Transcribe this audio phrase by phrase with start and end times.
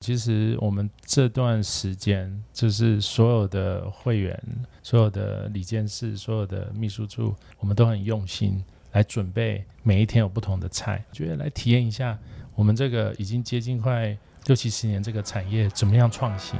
[0.00, 4.42] 其实我们这段时间，就是所有的会员、
[4.82, 12.18] 所有的理监事、所有的秘书处，我们都很用心来准备，每一天有不同的菜，觉得来体验一下
[12.54, 14.16] 我们这个已经接近快
[14.46, 16.58] 六七十年这个产业怎么样创新。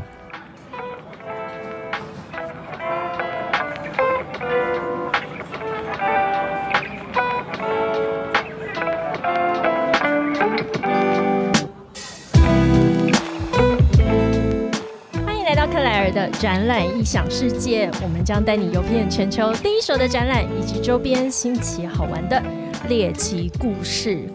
[16.40, 22.42] 展览异想世界，我们将带你游遍全球第一手的展览以及周边新奇好玩的
[22.88, 24.26] 猎奇故事。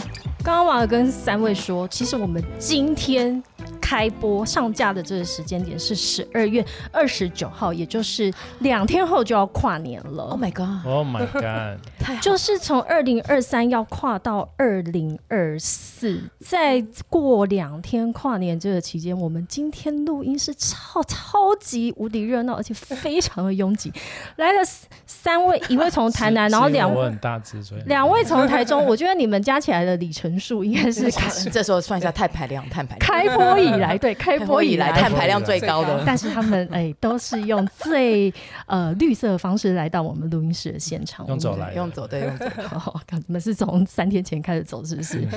[0.43, 3.41] 刚刚王跟三位说，其实我们今天。
[3.85, 10.23] 开播上架的这个时间点是十二月二十九号，也就是两天后就要跨年了。
[10.23, 11.79] Oh my god！Oh my god！
[12.19, 23.93] 就是从二零二三要跨到二零二四，再过两天跨年这个期间，我们今天录音是超超级无敌热闹，而且非常的拥挤。
[24.37, 24.61] 来了
[25.05, 28.83] 三位， 一位从台南，然后两位很大只，两位从台中。
[28.83, 31.11] 我觉得你们加起来的里程数应该是
[31.51, 33.74] 这时候算一下太排量，太排量开播以。
[33.77, 38.33] 来 对开播以来碳排量最高的，但是他们哎都是用最
[38.65, 45.27] 呃绿色的方式来到我们录音室的现场，用走来用走对用走，你们是从三天前开始走是不是？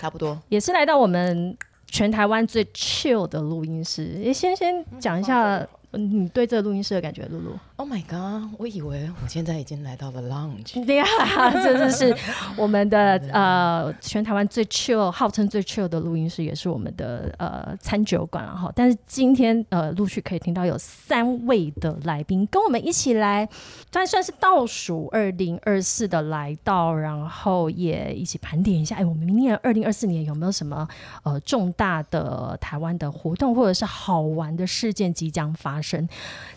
[0.00, 4.22] 差不多也是来到我们全台湾最 chill 的录音室。
[4.24, 5.66] 哎先先讲一下。
[5.92, 8.50] 你对这个录音室的感觉，露露？Oh my god！
[8.58, 10.74] 我以为我现在已经来到了 lounge。
[10.84, 11.04] 对呀，
[11.62, 12.14] 这就是
[12.56, 18.70] 我们的 呃全台湾最 chill、号称最 chill 的录音室，也是我们的呃餐酒馆哈。
[18.74, 23.48] 但是今天呃陆续可以听到有三位的来宾跟我们一起来，
[23.90, 30.86] 算算是倒数二零二四的来到，然后也一起盘点一下，哎，我们明年二零二四年有没有什么
[31.22, 35.78] 呃重大的台湾的活动，或者是好玩的事件即将发？
[35.80, 36.08] 生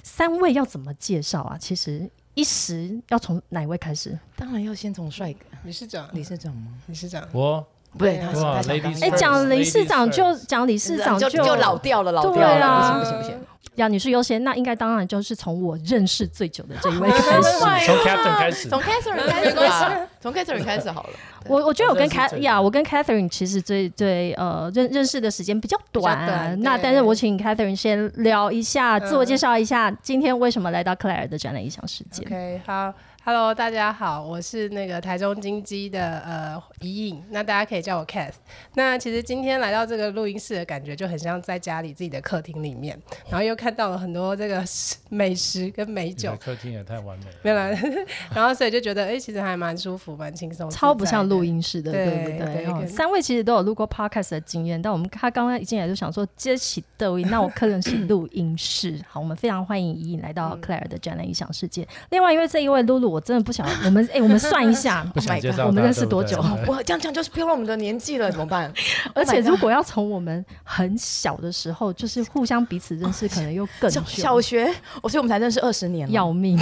[0.02, 1.58] 三位要怎么介绍啊？
[1.58, 4.17] 其实一时要从哪位开始？
[4.38, 6.73] 当然要先从帅哥理事长，理事长吗？
[6.88, 8.31] 理事长，我不对，他
[8.61, 13.47] 是哎，讲理事长就讲理事长就就老掉了，老掉了，不行不行不行。
[13.75, 17.41] 要女士优先，那应该当然就是从我认识最久的这一位 开始，
[17.87, 21.09] 从 Catherine 开始，从 Catherine 开始吧，从 Catherine 开始好了。
[21.47, 32.93] 我我觉得我跟 Cat 呀，我跟 Catherine 其实最最呃认认识的时间比较短，那但是我请 Catherine 先聊一下，自我介绍一下，今天为什么来到克莱尔的展览影响世界？OK，好。
[33.23, 38.33] Hello，大家好，我是那个台中金鸡的呃怡颖，那大家可以叫我 Cath。
[38.73, 42.99] 那其实今天来到这个录音室的感觉就很像在家里自己的客厅里面，
[43.30, 44.64] 然后又看到了很多这个
[45.09, 46.36] 美食跟美酒。
[46.37, 47.32] 客厅也太完美了。
[47.43, 47.55] 没有，
[48.33, 50.67] 然后所以就觉得哎，其实还蛮舒服，蛮轻松。
[50.71, 52.88] 超不像录音室的，对不对？
[52.88, 58.99] 三位其实都有录过 Podcast 的经验，但我们他刚刚一进来就想说接起抖音，那我客人是录音室。
[59.08, 61.88] 好，我们非常欢迎怡颖来到 Claire 的展览异想世界。
[62.09, 63.11] 另外一位这一位露露。
[63.11, 65.05] 我真的不想，我们哎，我们算一下，
[65.66, 66.44] 我们认识多久？
[66.66, 68.72] 我这样讲就是飘了我们的年纪了，怎么办？
[69.14, 74.02] 而且如果要从我们很小的时候，就是互相彼此认识，可能又更久。
[74.08, 76.58] 小学，我所以我们才认识二十年，要命！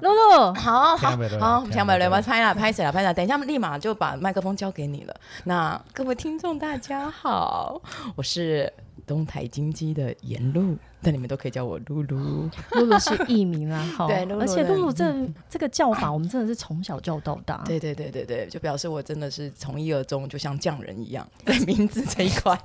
[0.00, 2.92] 露露，好好好，想不了，我拍了，拍谁了？
[2.92, 5.14] 拍了，等一下，立马就把麦克风交给你了。
[5.44, 7.80] 那各位听众，大家好，
[8.16, 8.72] 我是。
[9.06, 12.48] 东台金鸡的沿路，但你们都可以叫我露露。
[12.72, 14.06] 露露是艺名啦， 好。
[14.06, 15.12] 对，而且露露这
[15.48, 17.62] 这个叫法，我们真的是从小叫到大。
[17.64, 22.58] 对对对对对，就表示我真的是从一而终，就像匠人一样， 在名字这一块。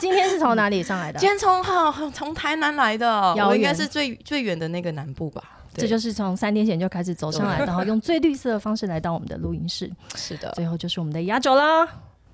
[0.00, 1.18] 今天是从哪里上来的？
[1.18, 5.58] 今天从好从台南来的，我应该是最最远的那个南部吧。
[5.74, 9.90] 这就是从三天前就开始走上来，然后用最绿色的方式来到我们的录音室。
[10.14, 11.88] 是的，最后就是我们的压轴啦，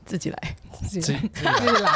[0.04, 0.56] 自己来，
[0.88, 1.92] 自己自己来。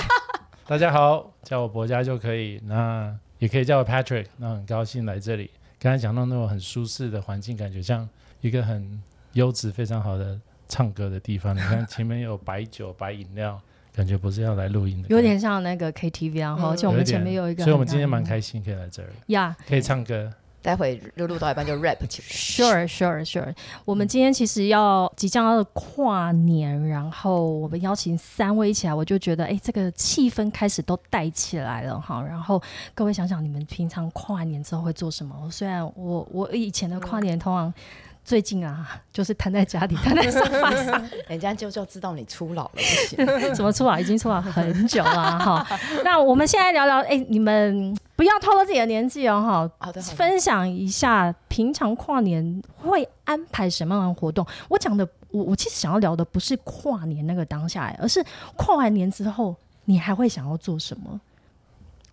[0.65, 4.27] 大家好，叫我博家就可以，那也可以叫我 Patrick。
[4.37, 5.51] 那很高兴来这里。
[5.79, 8.09] 刚才讲到那种很舒适的环境，感觉像
[8.41, 9.03] 一个很
[9.33, 11.55] 优质、非常好的唱歌的地方。
[11.57, 13.61] 你看前面有白酒、白饮料，
[13.93, 19.09] 感觉不是要来录音的，有点像那个 KTV 然后而且我们前面有一个，所以我们今天蛮开心可以来这儿。
[19.27, 20.33] 呀，可以唱歌。
[20.63, 23.55] 待会录录到一半就 rap 起来 Sure, sure, sure。
[23.85, 32.23] 我们今天其实要即将要跨年，然后我们邀请三位一起来，我就觉得哎，这个气氛开始都带起来了哈。
[32.23, 32.63] 然后
[32.95, 35.51] 各位想想，你们平常跨年之后会做什么？
[35.51, 37.75] 虽然我我以前的跨年通常。
[38.25, 43.55] 最近啊， 就是瘫在家里， 瘫在沙发上， 人家就就知道你初老了，不行？
[43.55, 43.99] 怎么初老？
[43.99, 45.67] 已经初老很久了哈。
[46.05, 49.87] 那我们现在聊聊，哎，你们不要透露自己的年纪哦，哈。
[49.87, 50.01] 好的。
[50.01, 54.47] 分享一下平常跨年会安排什么样的活动？
[54.69, 58.25] 我讲的，我我其实想要聊的不是跨年那个当下，而是
[58.57, 61.21] 跨完年之后你还会想要做什么？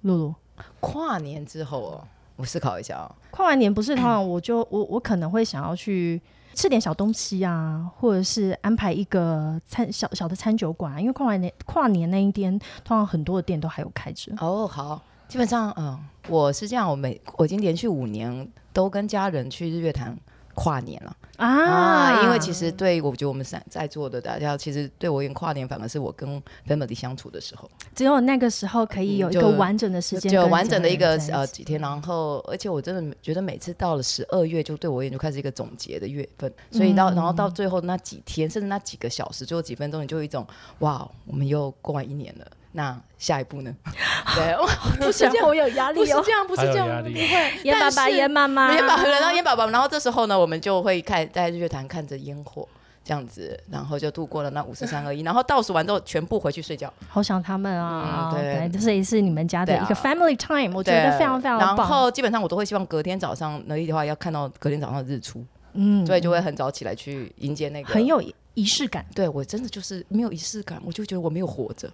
[0.02, 0.36] 露露，
[0.80, 2.08] 跨年之后哦，
[2.40, 3.16] 我思考一下啊。
[3.30, 6.20] 跨完年不是通常我就我我可能会想要去
[6.56, 14.34] 吃点小东西啊，或者是安排一个餐小小的餐酒馆、啊，因为跨完年跨年那一天，通常很多的店都还有开着。
[14.40, 16.00] 哦，好，基本上，嗯，
[16.30, 20.18] 我是这样，我每我已经连续五年都跟家人去日月潭
[20.60, 21.16] 跨年了。
[21.38, 26.30] 啊，因为其实对我觉得我们在在座的大家，其实对我而言跨年反而是我跟
[26.68, 40.46] family 相处的时候，只有那个时候可以有一个完整的时间，就完整的一个呃几天，然后而且我真的觉得每次到了十二月，就对我而言就开始一个总结的月份，所以到、然后到最后那几天，甚至那几个小时，最后几分钟，你就有一种
[40.80, 42.46] 哇，我们又过完一年了。
[42.74, 43.74] 那下一步呢？
[44.36, 44.68] 对， 哇，
[45.00, 47.62] 不是这样，我有压力哦，不是这样，不是这样，不会。
[47.64, 52.68] 烟爸爸，但是烟妈妈，烟宝宝，然后烟宝宝，然后这时候呢，我们就会看在日月潭看着烟火。
[53.02, 56.94] 这样子，然后就度过了那五十三二一， 然后倒数完之后全部回去睡觉。
[57.08, 58.30] 好想他们啊！
[58.36, 61.88] 嗯对这也是你们家的一个 family time，我觉得非常非常然棒。
[61.88, 65.44] 后基本上我都会希望隔天早上能力的话，要看到隔天早上的日出，
[65.74, 67.92] 嗯所以就会很早起来去迎接那个。
[67.92, 68.22] 很有
[68.60, 69.06] 仪式感。
[69.16, 71.90] 对我真的就是没有仪式感，我就觉得我没有活着。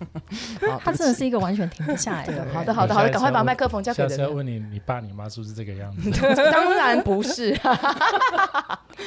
[0.82, 2.46] 他真的是一个完全停不下来的。
[2.52, 4.36] 好的，好的，好的，赶快把麦克风交给下次要人。
[4.36, 6.10] 问你，你爸你妈是不是这个样子？
[6.52, 7.58] 当然不是，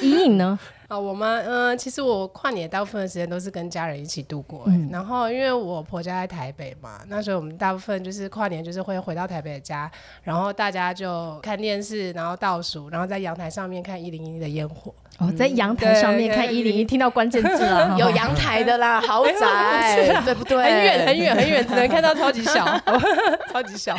[0.01, 0.57] 隐隐呢？
[0.89, 1.45] 啊，我们？
[1.45, 9.89] 嗯、其实我跨年大部分的时间都是跟家人一起度过、嗯然后因为我婆家在台北嘛，那所以我们大部分就是跨年就是会回到台北的家，
[10.23, 14.91] 然后大家就看电视，然后倒数，然后在阳台上面看一零一的烟火。
[15.19, 20.63] 哦，在阳台上面看一零一，听到关键字了 有阳台的啦，豪宅，对不对？
[20.63, 22.65] 很远很远很远，只能看到超级小，
[23.51, 23.95] 超级小。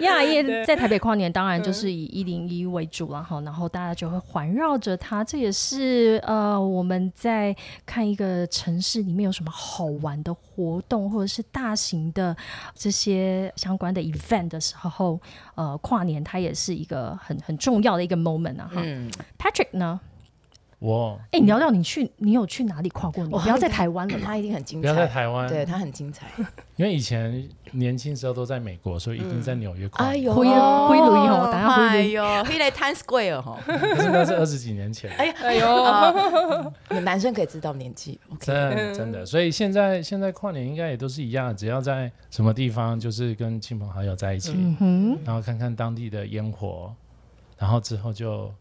[0.00, 5.22] 呀，因为在台北跨年，当然就是以一零一为主了哈，然后大家就会环绕着它。
[5.22, 7.56] 这也是呃，我们在
[7.86, 12.36] 看一个城市里面有什么好玩的活动，或者是大型的
[12.74, 15.20] 这些相关的 event 的时候，
[15.54, 18.82] 呃，跨年它也是一个很很重要的一个 moment 啊哈。
[18.84, 19.08] 嗯
[19.38, 20.00] ，Patrick 呢？
[20.78, 23.32] 我哎、你聊聊你去，你有去哪里跨过年？
[23.32, 24.18] 我不要在台湾了。
[24.22, 24.82] 他一定很精彩。
[24.82, 26.26] 不要在，台湾，对他很精彩。
[26.76, 30.04] 因为以前年轻时候都在美国，所以一定在纽约跨。
[30.12, 30.12] 年。
[30.12, 36.12] 哎呦，灰灰驴吼等下灰驴哎呦，迄个 Times Square 哈， 可是那是二十几年前，哎哎呦， 啊
[37.02, 39.24] 男生可以知道年纪真真的。
[39.24, 46.92] 所以现在现在跨年应该也都是一样，只要在什么地方，就是跟亲朋好友在一起，嗯，然后看看当地的烟火，
[47.56, 48.52] 然后之后就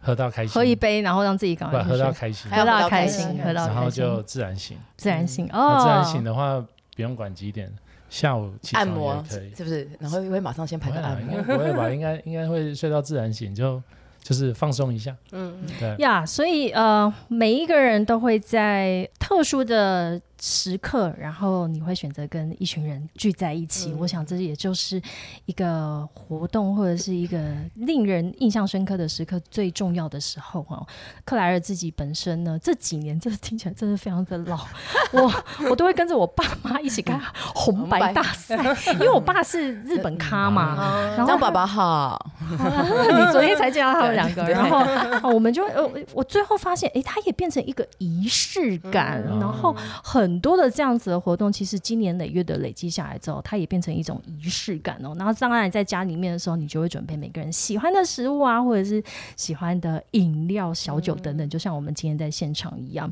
[0.00, 4.78] 喝到开心，喝一杯，然后让自己赶快喝到开心喝到喝到开开心，喝到然后，就自然醒。
[4.96, 5.78] 自然醒哦。
[5.82, 6.58] 自然醒的话，
[6.96, 7.70] 不用管几点，
[8.08, 9.54] 下午起床按摩可以。
[9.54, 9.88] 是不是？
[9.98, 11.56] 然后会马上先排个按摩应该。
[11.56, 11.90] 不会吧？
[11.90, 13.82] 应该应该会睡到自然醒，就
[14.22, 15.14] 就是放松一下。
[15.32, 23.90] 嗯，对，呀所以呃，每一个人都会在特殊的时刻，然后你会选择跟一群人聚在一起。
[23.92, 25.00] 嗯我想这也就是
[25.44, 27.38] 一个活动或者是一个
[27.74, 30.86] 令人印象深刻的时刻最重要的时候哦。
[31.24, 34.64] 克莱尔自己本身呢，这几年这听起来真的非常的老，
[35.12, 35.30] 我
[35.68, 37.20] 我都会跟着我爸妈一起看
[37.54, 38.56] 红白大赛，
[38.94, 40.62] 因为我爸是日本咖嘛。
[40.62, 44.78] 啊然后爸爸好， 你昨天才见到他们两个，然后
[45.22, 55.14] 哦我们就呃，我最后发现，哎，他也变成一个仪式感，嗯然后很多的这样子的活动，其实经年累月的累积下来之后，它也变成一种仪式感哦。
[55.16, 59.02] 然后当然在家里面的时候，你就会准备每个人喜欢的食物啊，或者是
[59.36, 63.10] 喜欢的饮料、小酒等等，就像我们今天在现场一样。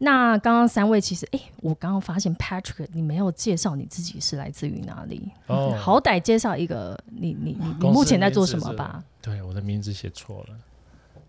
[0.00, 9.02] 那刚刚三位其实，哎，我刚刚发现 Patrick，你没有介绍你自己是来自于哪里，哦好歹介绍一个你你你你目前在做什么吧。
[9.20, 10.56] 对，我的名字写错了。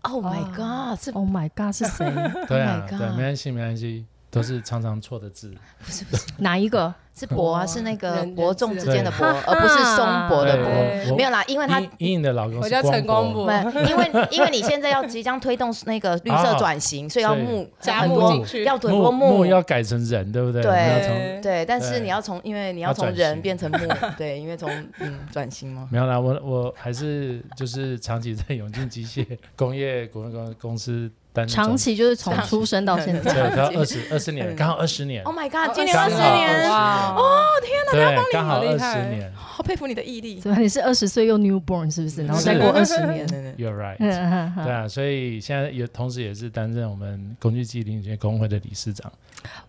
[0.02, 2.06] Oh my God，是 Oh my god，是谁？
[2.46, 5.52] 对啊 Oh 对，没关系，没关系，都是常常错的字。
[5.84, 6.92] 不是不是哪一个？
[7.12, 7.66] 是伯啊？
[7.66, 11.16] 是那个人伯仲之间的伯， 而不是松柏的对柏。
[11.16, 20.62] 没有啦，因为他莹莹莹的老公我叫陈光博博，没有，因为因为你现在要即将推动那个绿色转型，所以要木加很多木进去要很木多木要改成人，对不对？
[20.62, 23.78] 对对，但是你要从，因为你要从人变成木，
[24.16, 24.70] 对，因为从
[25.00, 25.86] 嗯转型嘛。
[25.90, 33.32] 没有啦，我我还是就是长期在永进机械工业股份公公司担任长期就是从出生到现在。
[33.32, 35.34] 对，刚二十二十年，刚好二十年 Oh。
[35.34, 37.22] my god，今年刚二十好年，哇，哦
[37.62, 40.40] 天对，刚好二好厉害十年好佩服你的毅力。
[40.40, 40.58] 对吧？
[40.58, 42.24] 你是二十岁又 newborn 是不是？
[42.24, 43.26] 然后再过二十年
[43.58, 43.98] ，，You're right。
[43.98, 49.10] 对啊，所以现在也同时也是担任我们工具机领域工会的理事长。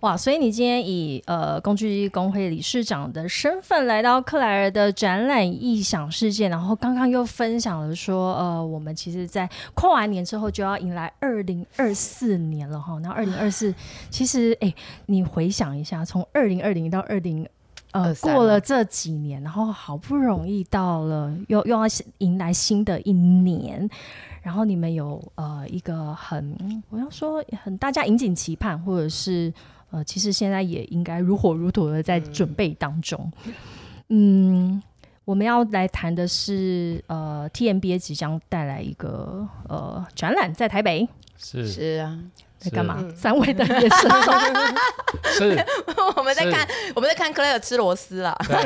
[0.01, 0.17] 哇！
[0.17, 12.99] 所以你今天以呃工具机工会理事长的身份来到克莱尔的展览异想世界，然后刚刚又分享了说，呃，我们其实在跨完年之后就要迎来二零二四年了哈。
[12.99, 13.73] 那二零二四，
[14.09, 14.73] 其实哎，
[15.05, 17.47] 你回想一下，从二零二零到二零。
[17.93, 21.83] 呃，过了这几年，然后好不容易到了又又要
[22.19, 23.85] 迎来新的一年，
[24.41, 29.53] 然后你们有呃一个很，我要说很大家引颈期盼，或者是
[29.89, 33.29] 呃，其实现在也应该如火如荼的在准备当中。
[34.07, 34.81] 嗯，
[35.25, 41.05] 我们要来谈的是呃，TMBA 即将带来一个呃展览，在台北
[41.43, 41.67] 是。
[41.67, 42.17] 是啊，
[42.57, 42.97] 在干嘛？
[42.99, 43.15] 嗯。
[43.15, 44.33] 三位的眼神中，
[45.33, 45.65] 是，
[46.15, 48.37] 我们在看我们在看克莱尔吃螺丝了。
[48.47, 48.57] 对。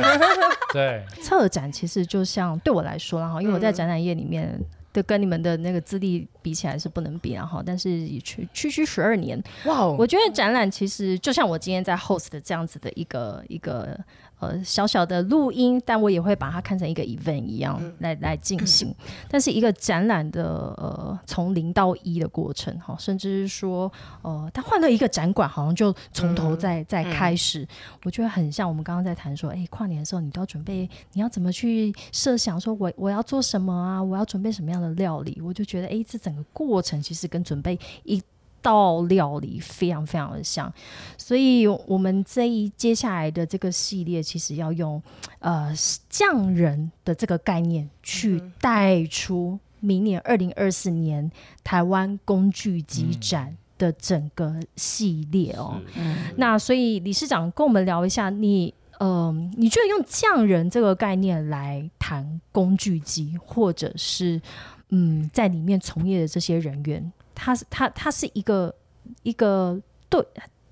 [0.74, 4.60] 对， 策展其实就像对我来说啦，然后因为我在展览业里面。
[4.96, 14.00] 的跟你们的那个资历比起来是不能比，然后但是也区区区十二年，哇哦，我觉得展览其实就像我今天在 host 的这样子的一个一个
[14.39, 18.94] 呃小小的录音，但我也会把它看成一个 event 一样来来进行。
[19.30, 20.44] 但是一个展览的
[20.77, 27.68] 呃从零到一的过程哈，甚至是说呃他换了一个展馆，好像就从头再再开始。
[28.04, 35.42] 我觉得很像我们刚刚在谈说，哎，跨年的时候你都要准备，你要怎么去设想说我我要做什么啊，我要准备什么样的料理？
[35.42, 38.22] 我就觉得，哎，这整个过程其实跟准备一
[38.65, 40.74] 道料理非常非常的香，
[41.19, 45.00] 所以我们这一接下来的这个系列，其实要用
[45.38, 45.72] 呃
[46.10, 51.31] 匠人的这个概念去带出明年二零二四年
[51.63, 55.79] 台湾工具机展的整个系列哦。
[55.93, 56.01] 是
[56.38, 58.74] 那所以理事长跟我们聊一下你。
[58.98, 64.41] 嗯，你觉得用匠人这个概念来谈工具机，或者是
[64.88, 68.74] 嗯，在里面从业的这些人员，它是它它是一个
[69.22, 70.25] 一个对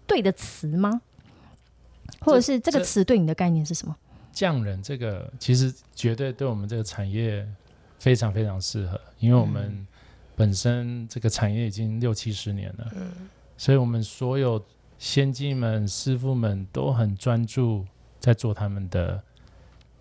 [0.07, 1.01] 对的词吗？
[2.21, 3.95] 或者是这个词对你的概念是什么？
[4.31, 7.47] 匠人这个其实绝对对我们这个产业
[7.99, 9.85] 非常非常适合，因为我们
[10.35, 12.91] 本身这个产业已经六七十年了，
[13.57, 14.63] 所以我们所有
[14.97, 17.85] 先进们、师傅们都很专注
[18.19, 19.21] 在做他们的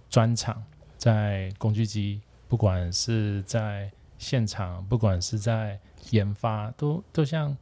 [0.08, 0.62] 专场，
[0.96, 3.90] 在工具机，不管是在
[4.22, 5.76] 现场，不管是在
[6.10, 7.54] 研发，都都像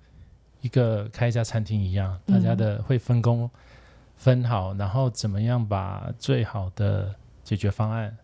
[0.60, 3.50] 一个开一家餐厅一样，大家的会分工
[4.14, 8.14] 分好，然后怎么样把最好的解决方案，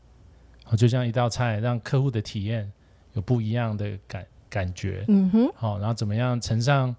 [0.66, 2.70] 哦，就像一道菜，让客户的体验
[3.14, 6.94] 有不一样的感感觉，嗯哼，好、然后怎么样呈上，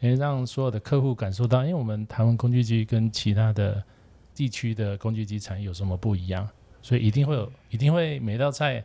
[0.00, 3.80] 诶，让所有的客户感受到，因为我们台湾工具机跟其他的
[4.34, 6.48] 地区的工具机产业有什么不一样，
[6.82, 8.84] 所以一定会有，一定会每道菜，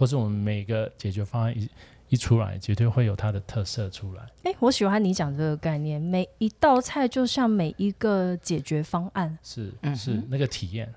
[0.00, 1.68] 或是我们每个解决方案一
[2.08, 4.26] 一出来，绝对会有它的特色出来。
[4.44, 9.38] 哎、我喜欢你讲这个概念，每一道菜就像每一个解决方案。
[9.42, 10.90] 是是那个体验，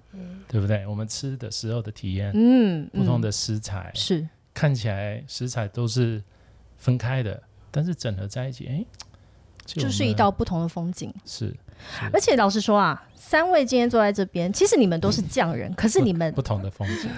[0.48, 0.88] 对不对？
[0.88, 6.24] 我们吃的时候的体验，嗯，嗯不同的食材，是看起来食材都是
[6.78, 8.86] 分开的，但是整合在一起，哎，
[9.66, 11.14] 就是一道不同的风景。
[11.26, 11.54] 是
[12.12, 17.10] 而且老实说啊，三位今天坐在这边，其实你们都是匠人，可是你们不同的风景，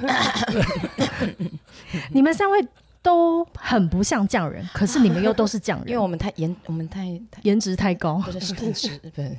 [2.11, 2.67] 你们三位
[3.01, 8.15] 都很不像匠人，可是你们又都是匠人，因为我们太颜，我们太太颜值太高。
[8.25, 9.37] 不是是太是，不是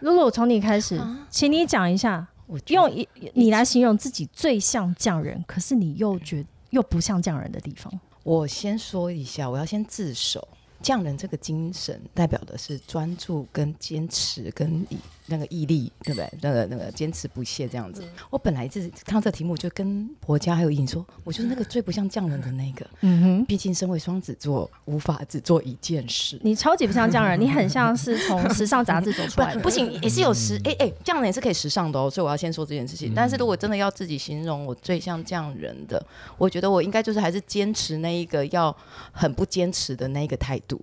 [0.00, 7.92] 露露，从你开始，啊请你讲一下，我用一你来形容自己最像匠人，可是你又觉又不像匠人的地方。
[8.22, 10.46] 我先说一下，我要先自首。
[10.82, 16.30] 匠人这个精神代表的是专注、跟坚持、跟以那个毅力，对不对？
[16.40, 18.02] 那个那个坚持不懈这样子。
[18.30, 22.86] 我本来就是看到这题目，就跟婆家还有颖说，我就是那个最不像匠人的那个。
[23.02, 26.38] 嗯哼，毕竟身为双子座，无法只做一件事。
[26.42, 33.12] 你超级不像匠人，你很像是从时尚杂志走出来不行，也是有时哎哎，匠人也是可以时尚的哦，所以我要先说这件事情。
[33.14, 36.02] 但是如果真的要自己形容我最像匠人的，
[36.36, 38.74] 我觉得我应该就是还是坚持那一个要
[39.12, 40.80] 很不坚持的那一个态度。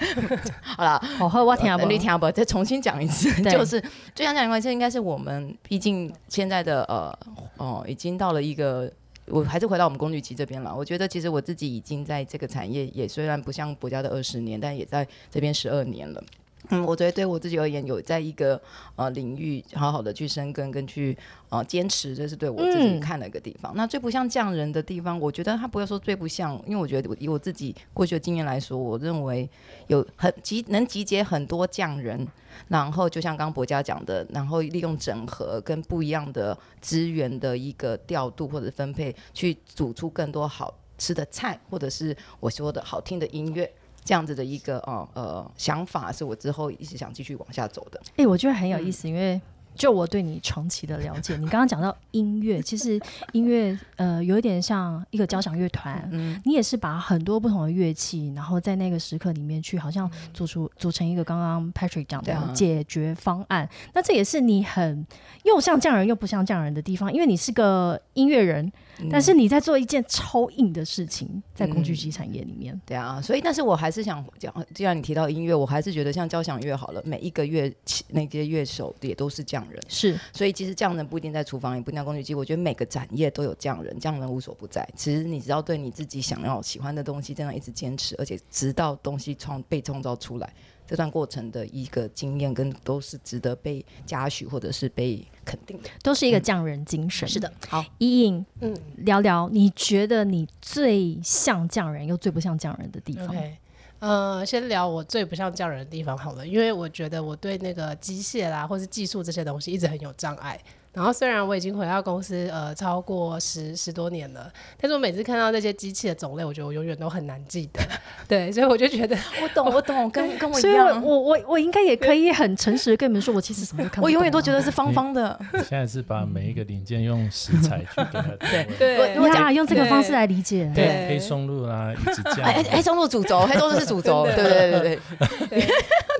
[0.62, 2.30] 好了，好喝我听不你听不？
[2.32, 3.80] 再重新讲一次， 就是
[4.14, 7.16] 最想讲的话，这，应该是我们毕竟现在的呃
[7.56, 8.90] 哦，已经到了一个。
[9.26, 10.74] 我还是回到我们工具机这边了。
[10.74, 16.20] 我觉得其实我自己已经在这个产业，也虽然不像国家的二十年，但也在这边十二年了。
[16.70, 18.60] 嗯，我觉得对我自己而言，有在一个
[18.96, 21.16] 呃领域好好的去深耕跟去
[21.48, 23.72] 呃坚持，这是对我自己嗯看的一个地方。
[23.74, 29.48] 那最不像匠人的地方，我觉得他不要说最不像，因为我觉得我以我自己过去的经验来说，我认为
[29.88, 32.26] 有很集能集结很多匠人，
[32.68, 43.68] 然后就像刚刚博家讲的，然后利用整合跟不一样的资源的一个调度或者分配，去煮出更多好吃的菜，或者是我说的好听的音乐。
[44.04, 48.00] 这样子的一个呃呃想法，是我之后一直想继续往下走的。
[48.16, 49.40] 哎、我觉得很有意思，因为
[49.76, 53.00] 就我对你长期的了解， 你刚刚讲到音乐，其实
[53.32, 63.66] 音乐呃有一点像一个交响乐团，嗯，你也是把很多不同的乐器，然后在那个时刻里面去，好像做出组成一个刚刚 Patrick 讲的解决方案。
[63.94, 65.06] 那这也是你很
[65.44, 68.70] 又像匠人又不像匠人的地方，因为你是个音乐人，
[69.10, 72.78] 但是你在做一件超硬的事情，在工具机产业里面。
[72.84, 82.34] 对啊，所以但是我还是想讲，既然你提到音乐，我还是觉得像交响乐好了，每一个乐器那些乐手也都是匠人，是，所以其实匠人不一定在厨房，也不一定在工具机。
[82.34, 84.88] 我觉得每个产业都有匠人，匠人无所不在。
[84.96, 90.52] 其实你只要对你自己想要喜欢的东西，这样一直坚持，而且直到东西创被创造出来，
[90.90, 95.88] 这段过程的一个经验跟都是值得被嘉许或者是被肯定的。
[96.02, 97.28] 都是一个匠人精神。
[97.28, 103.28] 是的，好，依颖，嗯聊聊你觉得你最像匠人又最不像匠人的地方。
[103.28, 103.56] ，OK。
[104.00, 110.60] 呃，先聊我最不像匠人的地方好了，因为我觉得我对那个机械啦，或是技术这些东西一直很有障碍。
[110.92, 117.80] 然后虽然我已经回到公司呃超过十十多年了，但是我每次看到那些机器的种类，我觉得我永远都很难记得。
[118.26, 121.02] 对，所以我就觉得我懂，我懂，跟跟我一样。
[121.02, 130.70] 我我我应该也可以很诚实的跟你们说，我其实什么都看不懂啊、我永远都觉得是方方的，现在是把每一个零件用食材去给它定位，对我呀，用这个方式来理解。
[130.74, 132.64] 对黑松露啦，一直这哎。
[132.70, 135.00] 黑松露主轴，黑松露是主轴，对对对对
[135.48, 135.68] 对。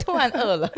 [0.05, 0.71] 突然饿了，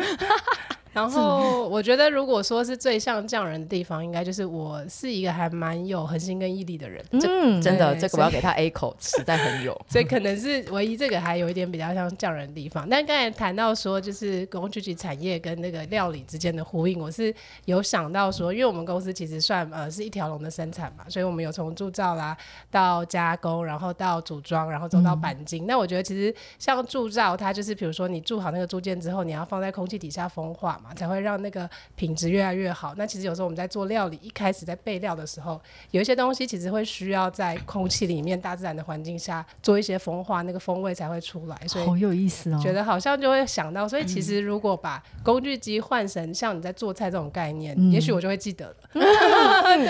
[0.93, 9.73] 然后我觉得，如果说是最像匠人的地方，应该就是我是一个还蛮有恒心跟毅力的人，嗯，真的，对这个我要给他 A 口，实在很有。
[9.89, 12.87] 所以可能是唯一这个还有一点比较像匠人的地方。
[12.87, 17.33] 但刚才谈到说，就是工具机产业跟那个料理之间的呼应，我是
[17.65, 22.37] 有想到说，因为我们公司其实算呃是一条龙的生产嘛，所以我们有从铸造啦
[22.69, 25.65] 到加工，然后到组装，然后走到钣金。
[25.65, 32.93] 那我觉得其实像铸造，它就是比如说你铸好那个铸件之后，你要放在空气底下风化嘛，才会让那个品质越来越好。
[32.97, 35.59] 那其实有时候我们在做料理，一开始在备料的时候，
[35.91, 41.57] 有一些东西其实会需要在空气里面、大自然的环境下做一些风化，那个风味才会出来。
[41.67, 42.59] 所以好有意思哦。
[42.61, 48.75] 觉得好像就会想到，所以其实如果把工具机换成像你在做菜这种概念，嗯也许我就会记得了。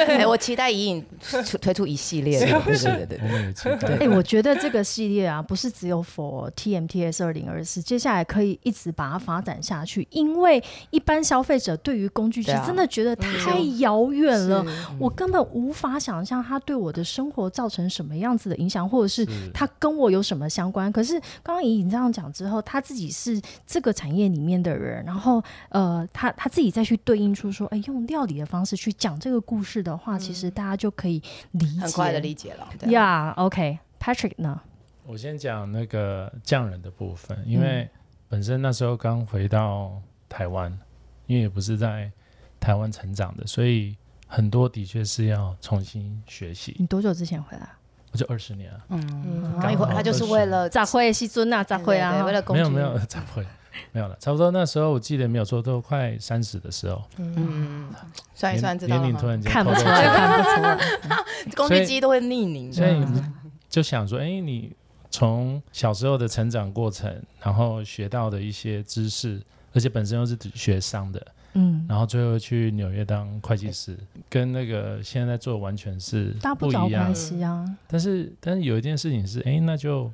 [0.08, 3.18] 哎，我期待隐隐出推出一系列的，对对对
[3.80, 4.08] 对。
[4.08, 20.92] 哎、我觉得这个系列啊，不是只有 for TMTS 二零二四，接下来可以一直把它发展下去，因为一般消费者对于工具机对啊真的觉得太遥远了，是我根本无法想象它对我的生活造成什么样子的影响，或者是是它跟我有什么相关。
[20.92, 32.68] 可是刚刚怡颖这样讲之后，他自己是这个产业里面的人，然后呃，他他自己再去对应出说，哎，用料理的方式去讲这个故事的话，其实大家就可以理解，很快的理解了。
[32.80, 33.34] 对啊呀。
[33.38, 34.60] OK，Patrick 呢？
[35.06, 37.90] 我先讲那个匠人的部分，因嗯为
[38.28, 40.02] 本身那时候刚回到
[40.34, 40.76] 台湾，
[41.28, 42.12] 因为也不是在
[42.60, 46.76] 台湾成长的，所以很多的确是要重新学习。
[46.80, 47.70] 你多久之前回来？
[48.12, 51.64] 我就二十年啊，嗯，然后一会儿他就是为了咋会西尊啊？
[51.64, 52.26] 咋会啊？
[52.26, 53.46] 为了没有没有，怎么会？
[53.92, 57.90] 没有了，差不多那时候我记得没有错，都快三十的时候，嗯，
[58.34, 58.98] 算一算知道？
[58.98, 61.24] 年龄突然间看不出来，看不出来。
[61.56, 63.04] 工具机都会逆龄所以，
[63.70, 64.76] 就想说，哎、你
[65.10, 69.42] 从小时候的成长过程，然后学到的一些知识，
[69.74, 73.98] 而且本身又是学商的，嗯，然后最后去纽约当会计师，
[74.30, 77.16] 跟那个现在做完全是大不不一样着关。
[77.16, 77.78] 系啊。
[77.88, 80.12] 但是，但是有一件事情是，哎、那就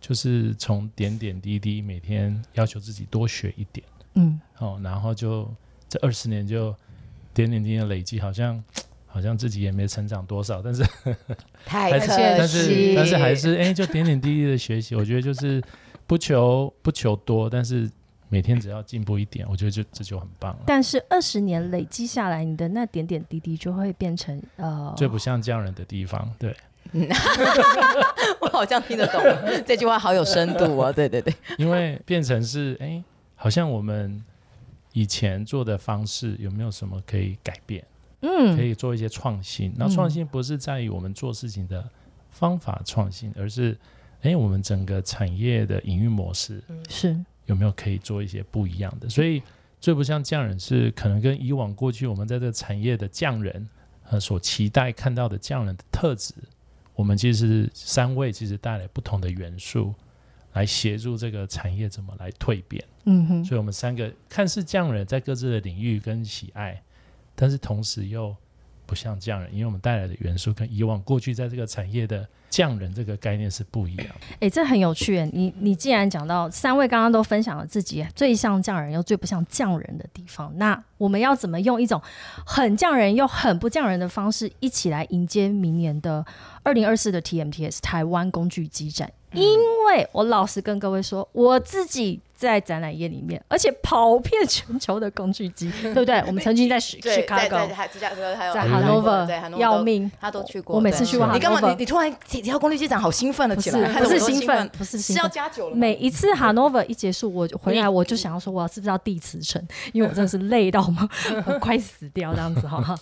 [0.00, 5.48] 就是从点点滴滴，每天要求自己多学一点，嗯，哦，然后就
[5.88, 6.74] 这二十年就
[7.34, 8.62] 点点滴滴的累积，好像
[9.06, 10.82] 好像自己也没成长多少，但是
[11.66, 15.62] 太可还是但是但是还是哎、就点点滴滴的学习，我觉得就是
[16.06, 17.90] 不求不求多，但是
[18.32, 20.60] 每天只要进步一点，我觉得就这就很棒了。
[20.64, 26.56] 但是二十年累积下来，你的那点点滴滴就会变成呃，最不像匠人的地方，对，
[28.40, 29.20] 我好像听得懂
[29.66, 30.90] 这句话，好有深度哦。
[30.96, 34.24] 对对对，因为变成是哎、好像我们
[34.94, 37.84] 以前做的方式有没有什么可以改变，
[38.22, 39.74] 嗯可嗯以做一些创新。
[39.76, 41.86] 那创新不是在于我们做事情的
[42.30, 43.76] 方法创新，而是
[44.22, 47.14] 哎、我们整个产业的营运模式是
[47.46, 49.08] 有没有可以做一些不一样的？
[49.08, 49.42] 所以
[49.80, 53.68] 最不像匠人是可能跟以往过去我们在这个产业的匠人
[54.10, 56.34] 呃所期待看到的匠人的特质，
[56.94, 59.94] 我们其实三位其实带来不同的元素，
[60.52, 62.84] 来协助这个产业怎么来蜕变。
[63.04, 66.80] 嗯哼，所以我们三个看似匠人在各自的领域跟喜爱，
[67.34, 68.36] 但是同时又
[68.92, 74.36] 不像匠人，因为我们带来的元素跟以往过去在这个产业的匠人这个概念是不一样的。
[74.40, 75.24] 哎、这很有趣耶。
[75.32, 81.98] 你你既然讲到三位刚刚都分享了自己最像匠人又最不像匠人的地方，那我们要怎么用一种
[82.44, 86.22] 很匠人又很不匠人的方式，一起来迎接明年的
[86.62, 89.10] 二零二四的 TMTS 台湾工具机展？
[89.32, 96.22] 因为我老实跟各位说，我自己在展览业里面，而且跑遍全球的工具机，对不对？
[96.26, 100.76] 我们曾经在 Chicago，还芝加哥还有在 Hanover 要命，他都去过。
[100.76, 101.60] 我每次对去过你干嘛？
[101.70, 105.28] 你你突然提到工具机长，好兴奋了起来，不是兴奋，不是是要。
[105.28, 105.76] 加酒了。
[105.76, 109.62] 每一次 Hanover 一结束，我就回来我就想要说，我是不是要递辞呈？
[109.92, 111.08] 因为我真的是累到吗？
[111.46, 112.94] 我快死掉这样子哈。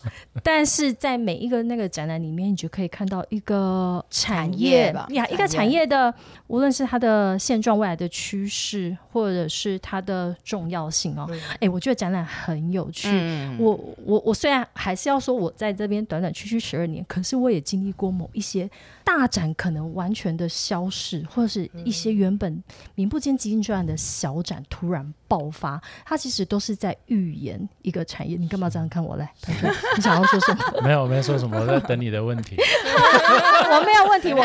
[0.42, 6.14] 但是在每一个那个展览里面，你就可以看到一个产产业呀，一个产业产业的，
[6.46, 11.28] 无论是它的现状、未来的趋势，或者是它的重要性哦。
[11.60, 13.08] 哎、我觉得展览很有趣。
[13.10, 18.68] 嗯，我我我虽然还是要说我在这边短短区区十二年，可是我也经历过某一些
[19.04, 22.62] 大展可能完全的消逝，或者是一些原本
[22.94, 28.36] 名不见经传的小展突然爆发，它其实都是在预言一个产业。
[28.36, 29.32] 你干嘛这样看我来？
[29.40, 30.64] 潘哥你想要说什么？
[30.82, 32.56] 没有，没说什么，我在等你的问题。
[33.70, 34.44] 我没有问题，我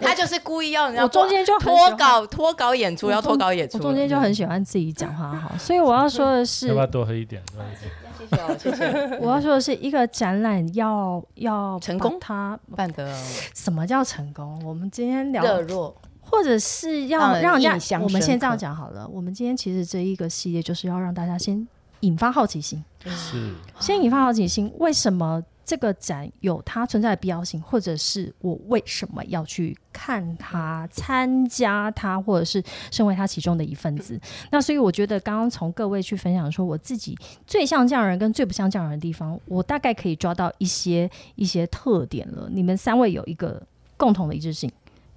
[0.00, 3.76] 他就是故意要人家我中间就很脱稿脱稿演出，要脱稿演出。
[3.76, 7.42] 我中间就很喜欢自己讲话哈，所以我要说的是 要不，要多喝一点？
[7.54, 9.18] 多喝一点谢谢哦，谢谢。
[9.18, 13.14] 我要说的是，一个展览要要成功把它办的
[13.54, 14.62] 什么叫成功？
[14.64, 15.94] 我们今天聊热络，
[16.32, 19.06] 或者是要让人家我们先这样讲好了。
[19.06, 21.68] 我们今天其实这一个系列就是要让大家先
[22.00, 34.20] 引发好奇心，是先引发好奇心，为什么这个展有它存在的必要性，或者是我为什么要去看它、参加它，或者是身为它其中的一份子。
[34.50, 37.16] 那所以我觉得刚刚从各位去分享说，我自己
[37.46, 42.48] 最像这样人跟最不像这样人的地方，我大概可以抓到一些一些特点了。
[42.50, 43.62] 你们三位有一个
[43.96, 44.68] 共同的一致性，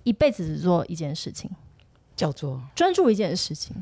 [0.05, 1.51] 一辈子只做一件事情。
[2.15, 3.75] 叫做专注一件事情，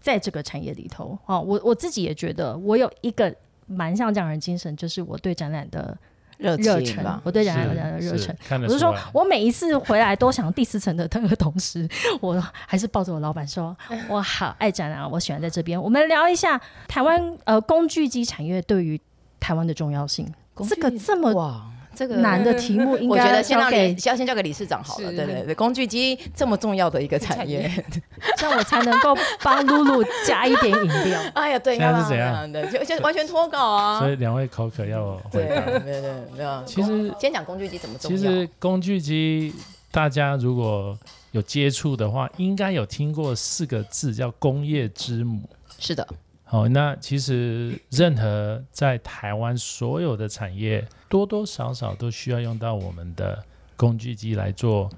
[0.00, 3.30] 在这个产业里头，哦，我我自己也觉得我有一个
[3.66, 5.94] 蛮像这样人精神，就是我对展览的
[6.38, 7.20] 热热忱情吧，。
[7.22, 7.68] 我对展览
[8.00, 8.34] 是的热忱。
[8.62, 11.86] 我是说。，我每一次回来都想第四层的那个同时，
[12.22, 13.76] 我还是抱着我老板说，
[14.08, 15.78] 我好爱展览啊，我喜欢在这边。
[15.78, 18.98] 我们聊一下台湾呃工具机产业对于
[19.38, 20.26] 台湾的重要性。
[20.66, 25.10] 这个这么哇，这个难的题目，应我觉该得先让交给理要先交给理事长好了。
[25.10, 27.70] 是对对对，工具机这么重要的一个产业，
[28.36, 31.20] 这样我才能够帮露露加一点饮料。
[31.34, 34.10] 哎呀，对，现在是怎样的，就就完全脱稿啊 所。
[34.10, 35.66] 以两位口渴要我回对，答。
[35.84, 36.02] 没有
[36.36, 36.62] 没有。
[36.66, 38.30] 其实先讲工具机怎么重其要。
[38.30, 39.54] 实工具机，
[39.90, 40.96] 大家如果
[41.32, 45.42] 有接触的话，应该有听过四个字叫“工业之母”。
[45.78, 46.06] 是的，
[46.48, 53.42] 好，那其实任何在台湾所有的产业，多多少少都需要用到我们的
[53.76, 54.88] 工具机来做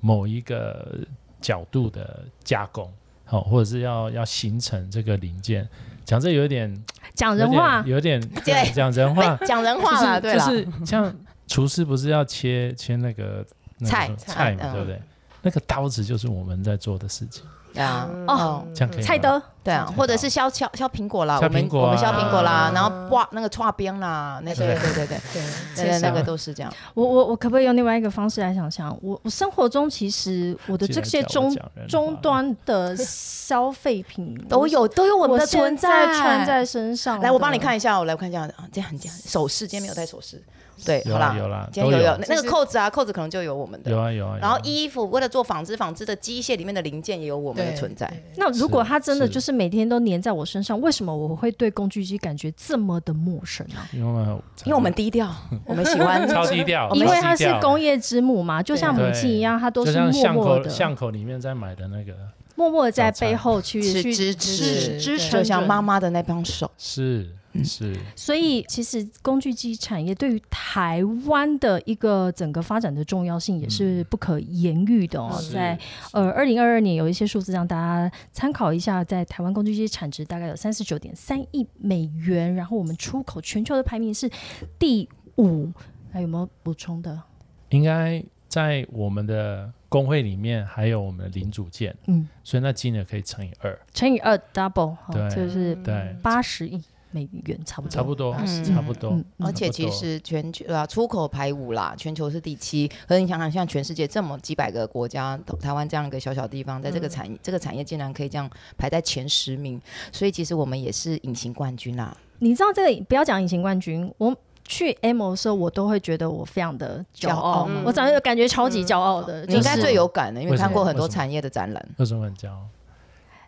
[0.00, 0.96] 某一个
[1.42, 2.90] 角度的加工，
[3.26, 5.68] 好，或者是要要形成这个零件。
[6.06, 6.74] 讲这有点
[7.12, 11.14] 讲人话，哎有点 对讲人话，讲人话了，对啦，就是像
[11.46, 13.44] 厨师不是要切切那个、
[13.78, 15.02] 那个菜菜嘛，嗯对不对？
[15.42, 19.06] 那个刀子就是我们在做的事情，对啊，哦这样可以吗？
[19.06, 21.84] 蔡德对啊，或者是削削削苹果啦，削我们果啊。
[21.86, 22.72] 我们削苹果啦，啊。
[22.74, 25.06] 然后刮那个串边啦，那些对对对。
[25.06, 26.72] 对，对，对对那个都是这样。
[26.94, 28.96] 我我我可不可以用另外一个方式来想象？
[29.02, 31.54] 我我生活中其实我的这些终
[31.88, 36.06] 终端的消费品 都有都有我们的存在。
[36.14, 37.20] 穿在身上。
[37.20, 37.74] 来，我帮你看。
[37.74, 40.40] 一下，我来看一下，啊这样这样，首饰今天没有戴首饰，
[40.84, 42.16] 对，有好啦，有啦，今天有有有。
[42.18, 48.10] 那那个扣子啊，扣子可能就有我们的，有啊有啊，然后衣服为了做纺织，纺织的机械里面的零件也有我们的存在。
[48.36, 53.86] 那如果它真的就是每天都粘在我身上，为什么我会对工具机感觉这么的陌生啊？
[53.92, 54.26] 因为我们
[54.64, 55.30] 因为我们低调，
[55.66, 62.12] 我们喜欢 超低调， 因为它是工业之母嘛，就像母亲一样，它都是像默巷口默的、巷口里面在买的那个
[62.54, 66.70] 默默的在背后去去是支支持支持就像妈妈的那帮手。
[66.78, 75.38] 是嗯是所以，其实工具机产业对于台湾的一个整个发展的重要性也是不可言喻的哦。
[75.40, 75.78] 是在
[76.12, 84.28] 呃二零二二年有一些数字让大家参考一下，在台湾工具机产值大概有三十九点三亿美元，然后我们出口全球的排名是
[84.76, 85.70] 第五。
[86.12, 87.22] 还有没有补充的？
[87.70, 97.90] 应该在我们的工会里面还有我们的零组件，嗯，所以那金额可以乘以二，乘以二 double，好对就是对，八十亿美元差不多。
[97.92, 99.10] 差不多，嗯差不多。
[99.12, 102.90] 嗯嗯而且其实全球啊，出口排五啦，全球是第七。
[103.06, 109.80] 可是你想想，像全世界这么几百个国家，台湾这样一个小小地方，在这个产业、这个产业竟然可以这样排在前十名，
[110.10, 112.16] 所以其实我们也是隐形冠军啦。
[112.40, 119.44] 你知道这个不要讲隐形冠军，我去 M 的时候，我都会觉得我非常的骄骄傲我早就感觉超级骄傲的。
[119.46, 121.88] 你应该最有感的，因为看过很多产业的展览。
[121.98, 122.60] 为什么很骄傲？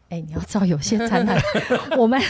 [0.08, 1.36] 哎、你要知道有些展览，
[1.98, 2.20] 我们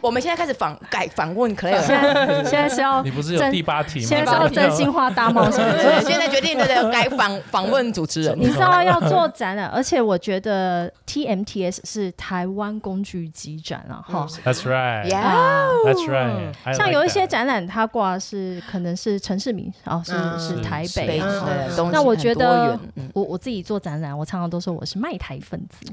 [0.00, 4.06] 我们现在开始访改访问现 Claire，在现在是要你不是有第八题吗？
[4.06, 8.36] 现在是要真心话大冒险，是不是现在决定对对改访访问主持人。
[8.38, 14.26] 你知道要做展览，而且我觉得 TMTS 是台湾工具机展了哈。
[14.44, 16.74] That's right，yeah，That's right.
[16.74, 20.38] 像有一些展览，它挂是可能是城市名，哦，是嗯。
[20.40, 21.22] 是台北
[21.92, 22.78] 那我觉得
[23.12, 25.86] 我我自己做展览，我常常都说我是卖台分子，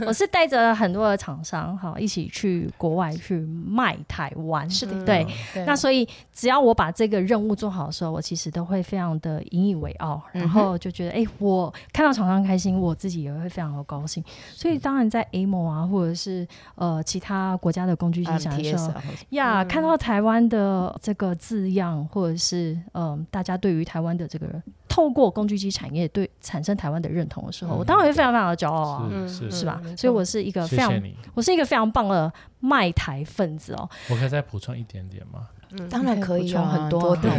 [0.06, 4.68] 我是带着很多的厂商哈一起去国外去卖台湾。
[4.70, 5.26] 是的对。
[5.54, 14.22] 对那所以只要我把这个任务做好的时候，我其实都会非常的引以为傲，然后就觉得哎、我看到厂商开心，我自己也会非常的高兴。
[14.52, 24.46] 所以当然在 AMO 啊，或者是呃其他国家的工具机展的时候，啊呀，看到台湾的这个字样，或者是嗯，大家对于台湾的这个
[24.92, 29.50] 透过工具机产业对产生台湾的认同的时候，我当然会非常非常的骄傲啊，是是。
[29.50, 29.80] 是吧？
[29.96, 30.92] 所以我是一个非常。
[31.32, 33.88] 我是一个非常棒的卖台分子哦。
[34.10, 35.48] 我可以再补充一点点吗？
[35.88, 37.30] 当然可以啊，补充很多的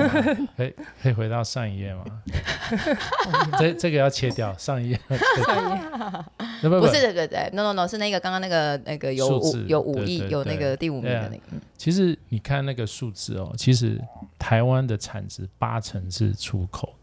[0.58, 2.04] 可以可以回到上一页吗？
[3.60, 5.00] 这这个要切掉，上一页。
[5.46, 5.80] 上一页。
[6.64, 6.88] 不 不不。
[6.88, 11.62] 是这个对，no no no，是那个刚刚那个那个有五有五亿对对对有那个第五名的那个，嗯。
[11.78, 14.02] 其实你看那个数字哦，其实
[14.40, 16.92] 台湾的产值八成是出口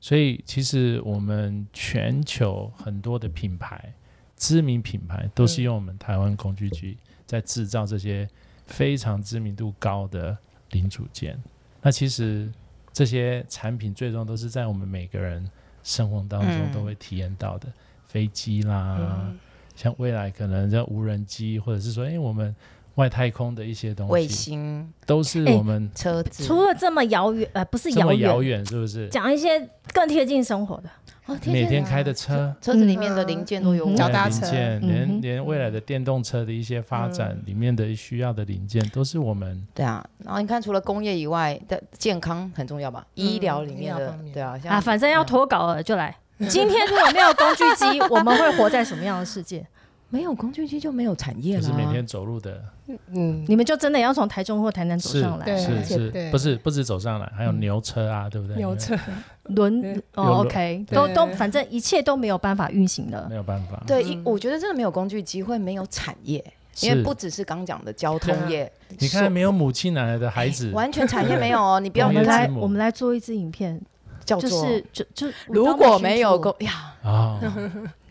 [0.00, 3.92] 所以其实我们全球很多的品牌、
[4.36, 8.28] 知名品牌都是用我们台湾工具机在制造这些
[8.66, 10.36] 非常知名度高的
[10.70, 11.36] 零组件。
[11.82, 12.50] 那其实
[12.92, 15.48] 这些产品最终都是在我们每个人
[15.82, 16.72] 生活当中嗯。
[16.72, 17.68] 都会体验到的，
[18.06, 19.38] 飞机啦，嗯。
[19.74, 22.54] 像未来可能像无人机，或者是说，哎、我们
[22.98, 24.92] 外太空的一些东西卫，星。
[25.06, 29.08] 都是哎我们车子，除了这么遥远，呃，不是这么遥遥远，是不是？
[29.08, 30.90] 讲一些更贴近生活的。
[31.26, 34.40] 哦每天开的车，车子里面的零件都有嗯我脚踏车。
[34.46, 37.42] 零件，连连未来的电动车的一些发展嗯。
[37.46, 43.06] 里面的需要的零件，都是我们对啊，然后你看，除了工业以外的健康很重要吧？
[43.14, 46.16] 医疗里面的对啊，啊，反正要脱稿了就来。
[46.48, 49.66] 今天如果没有工具机， 我们会活在什么样的世界？
[50.10, 51.62] 没有工具机就没有产业了啊。
[51.62, 52.62] 就是每天走路的，
[53.08, 58.56] 嗯，你们就真的要从台中或台南走上来，对是是，不是不止走上来，还有嗯牛车啊，对不对？
[58.56, 58.96] 牛车。
[59.44, 63.26] 轮哦，OK，都都反正一切都没有办法运行了。
[63.30, 63.36] 没。
[63.36, 66.44] 有办法，对，嗯一我觉得真的没有工具机会没有产业，
[66.80, 71.80] 因为不只是刚讲的交通业，你看没有母亲奶奶的孩子， 完全产业没有哦。
[71.82, 73.80] 你不要我们来，我们来做一支影片，
[74.24, 77.40] 就叫做是就就如果没有工呀，啊，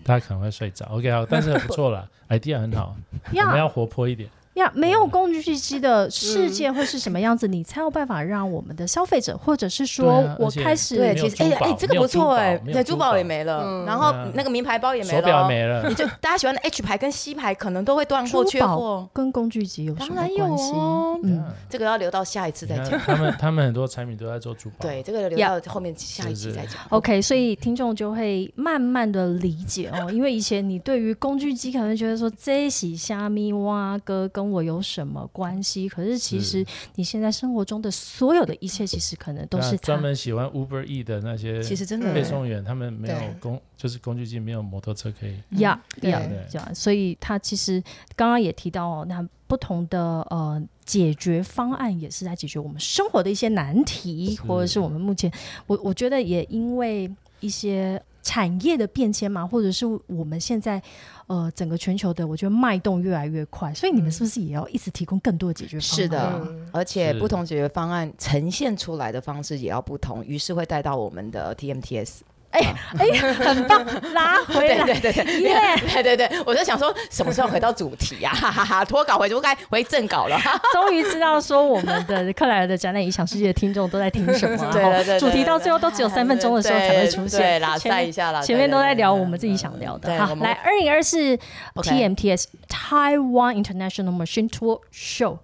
[0.07, 0.85] 大家可能会睡着。
[0.85, 2.95] OK，好，但是很不错了 idea 很好，
[3.33, 4.29] 我们要活泼一点。
[4.57, 7.47] 呀，没有工具机的世界会是什么样子？
[7.47, 13.85] 你才有办法让我们的消费者，或者是说我开始对，其实哎呀哎，这个不错哎，珠宝对，珠宝也没没了，嗯。
[13.85, 15.87] 然后那个名牌包也没了，手表没了。
[15.87, 20.71] 你，就大家喜欢的 H 牌跟 C 牌可能都会断货缺货，跟工具机有什么当然有关系？
[20.73, 21.19] 哦。
[21.23, 22.97] 嗯，这个要留到下一次再讲。
[22.99, 26.73] 他们他们很多产品都在做珠宝，对，，这个留到后面下一期再讲。
[26.89, 35.87] OK，所以听众就会慢慢的理解哦，因为以前你对于工具机可能觉得说这洗虾米蛙哥跟我有什么关系？
[35.87, 39.77] 可是其实你现在生活中的所有的一切，其实可能都是他。
[39.77, 45.37] 专门喜欢 Uber E 的那些其实真的配送员，他们没有对工，就是工具机没有摩托车可以。
[45.61, 47.81] 呀对呀对呀，所以他其实
[48.15, 55.31] 刚刚也提到哦，那不同的呃解决方案也是在解决我们生活的一些难题，或者是我们目前
[55.67, 60.81] 我我觉得也因为一些产业的变迁嘛，或者是我们现在
[61.27, 65.95] 呃整个全球的我觉得脉动越来越快，所以你们是不是也要一直提供更多的解决方案？
[65.95, 72.19] 是的嗯而且不同解决方案呈现出来的方式也要不同，于是会带到我们的 TMTS。
[72.51, 75.59] 哎哎，很棒，拉回对来，对对对，耶
[75.93, 80.39] 对对对，我在想说什么时候回到主题呀、哈哈哈，脱稿回就该回正稿了。
[80.73, 90.17] 终于知道说我们的克莱尔的展览影响世界的听众都在听什么啊， 对对对，主题到最后都只有三分钟的时候才会出现，对啦，前面塞一下啦，前面都在聊我们自己想聊的。
[90.17, 91.37] 好，对我们来，二零二四
[91.75, 95.39] TMTS Taiwan International Machine Tool Show。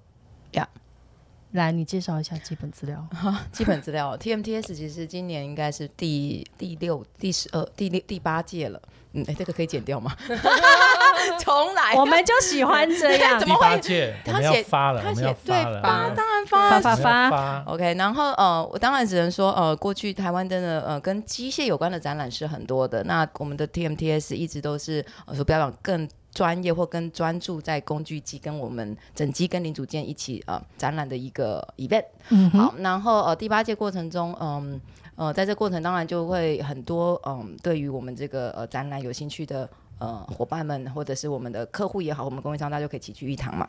[1.54, 3.06] 来，你介绍一下基本资料。
[3.52, 8.82] 基本资料，TMTS 其实今年应该是第第六、第十二、第六、第八届了。
[9.14, 10.12] 嗯，哎，这个可以剪掉吗？
[11.40, 13.48] 重来，我们就喜欢这样 怎。
[13.48, 23.04] 么第会八届我们要他写发了，对发了，发，当然发发发发发 OK，然后呃，我当然只能说，呃，过去台湾真的呃跟机械有关的展览是很多的。
[23.04, 32.06] 那我们的 TMTS 一直都是呃所标榜更专业或跟专注在工具机跟我们整机跟零组件一起呃展览的一个 event。
[32.30, 34.82] 嗯，好，然后呃第八届过程中，嗯
[35.16, 39.70] 呃在这过程当然就会很多嗯对于我们这个呃展览有兴趣的。
[40.00, 43.68] 呃，伙伴们或者是我们的客户也好，我们供应商大家就可以齐聚一堂嘛。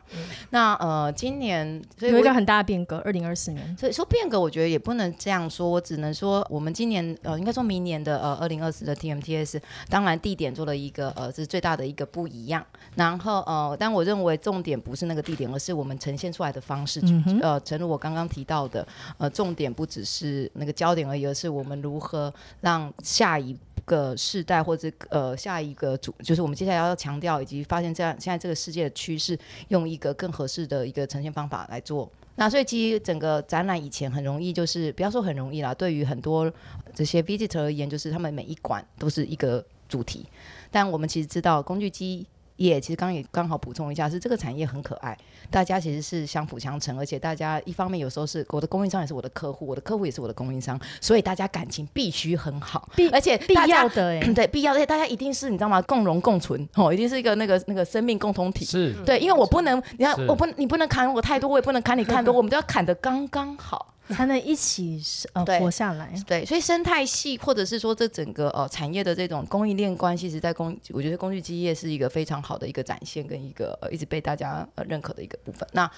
[0.49, 3.77] 那呃，今年所以我有一个很大的变革，二零二四年。
[3.77, 12.65] 所以说变革，我觉得也不能这样说，我只能说我们今年呃，应该说明年的呃二零二四的 TMTS，当然地点做了一个呃，这是最大的一个不一样。
[12.95, 16.99] 然后呃，但我认为重点不是那个地点，而是我们呈现出来的方式。
[17.03, 18.85] 嗯呃，正如我刚刚提到的，
[19.17, 29.37] 呃，重点不只是那个焦点而已，而是我们如何让下一个世代或者呃下一个主，就是我们接下来要强调以及发现这样现在这个世界的趋势，
[29.69, 32.11] 用一个更合适的一个呈现方法来做。
[32.35, 36.51] 那所以其实整个展览以前很容易，就是不要说很容易啦，对于很多
[36.93, 40.25] 这些 visitor 而言，就是他们每一馆都是一个主题。
[40.69, 45.17] 但我们其实知道工具机业，其实刚刚也刚好补充一下，是这个产业很可爱，
[45.49, 55.81] 大家其实是相辅相成，而且大家一方面有时候是我的供应商也是我的客户，我的客户也是我的供应商，所以大家感情必须很好，必而且必要的哎、对必要，而且大家一定是你知道吗？
[55.81, 58.65] 共荣共存哦，一定是一个那个那个生命共同体。
[58.65, 63.94] 是对，因为我不能，你看我不，你不能砍我太多，我也不能砍你太多， 我们都要砍得刚刚好。
[64.15, 65.01] 才能一起
[65.33, 66.13] 呃活下来。
[66.25, 75.67] 对，所以生态系或者是说这整个呃产业的这种供应链关系，是在工，我觉得工具机业是一个非常好的一个展现跟一个、呃、一直被大家呃认可的一个部分。
[75.73, 75.89] 那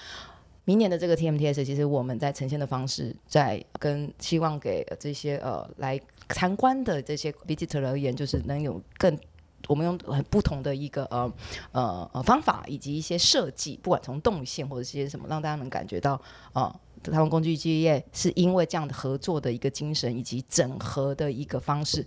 [0.65, 9.17] 明年的这个 TMTS，其实我们在呈现的方式，在跟希望给这些呃来参观的这些 visitor 而言，就是能有更。
[9.67, 11.33] 我们用很不同的一个呃
[11.73, 16.21] 呃呃方法，以及一些设计，不管从动线或者是些什么，让大家能感觉到
[16.53, 16.73] 呃
[17.11, 22.05] 台湾工具机业是因为这样的合作的一个精神以及整合的一个方式，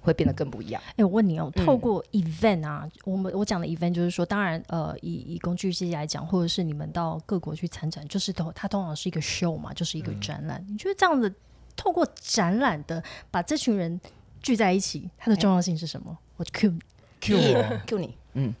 [0.00, 0.80] 会变得更不一样。
[0.96, 10.64] 哎、我问你哦，嗯透过 event 啊，我们我讲的 event 就是说，当然，呃，以以工具机来讲，或者是你们到各国去参展，就是都它通常是一个 show 嘛，就是一个展览。
[10.68, 11.32] 你觉得这样子
[11.74, 14.00] 透过展览的把这群人
[14.40, 16.16] 聚在一起，它的重要性是什么？
[16.36, 16.78] 我 Q 你
[17.20, 18.54] Q 我 Q 你，嗯，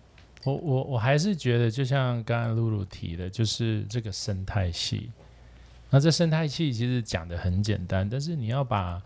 [0.44, 5.10] 我我我还是觉得，就像刚刚露露提的，就是这个生态系。
[5.96, 9.02] 那这生态系其实讲的很简单，但是你要把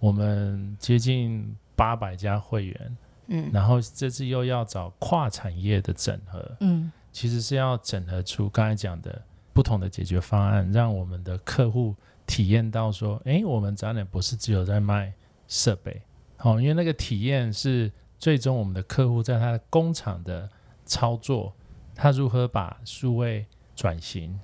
[0.00, 2.96] 我们接近八百家会员，
[3.28, 3.48] 嗯。
[3.52, 6.90] 然后这次又要找跨产业的整合，嗯。
[7.12, 11.94] 其实是要整合出刚才讲的不同的解决方案，让我们的客户
[12.26, 15.12] 体验到说，诶，我们展览不是只有在卖
[15.46, 16.02] 设备，
[16.38, 20.50] 好、因为那个体验是最终我们的客户在他的工厂的
[20.84, 21.54] 操作，
[21.94, 24.36] 他如何把数位转型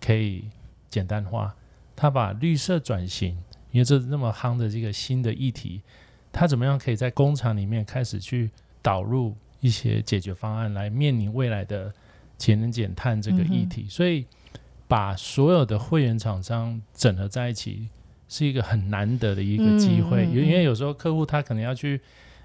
[0.00, 0.48] 可以
[0.94, 1.52] 简单化，
[1.96, 3.36] 他把绿色转型，
[3.72, 5.82] 因为这是那么夯的这个新的议题，
[6.30, 8.48] 他怎么样可以在工厂里面开始去
[8.80, 11.92] 导入一些解决方案来面临未来的
[12.38, 14.24] 节能减碳这个议题，所以
[14.86, 17.88] 把所有的会员厂商整合在一起
[18.28, 22.00] 是一个很难得的一个机会，嗯嗯嗯因为有时候客户他可能要去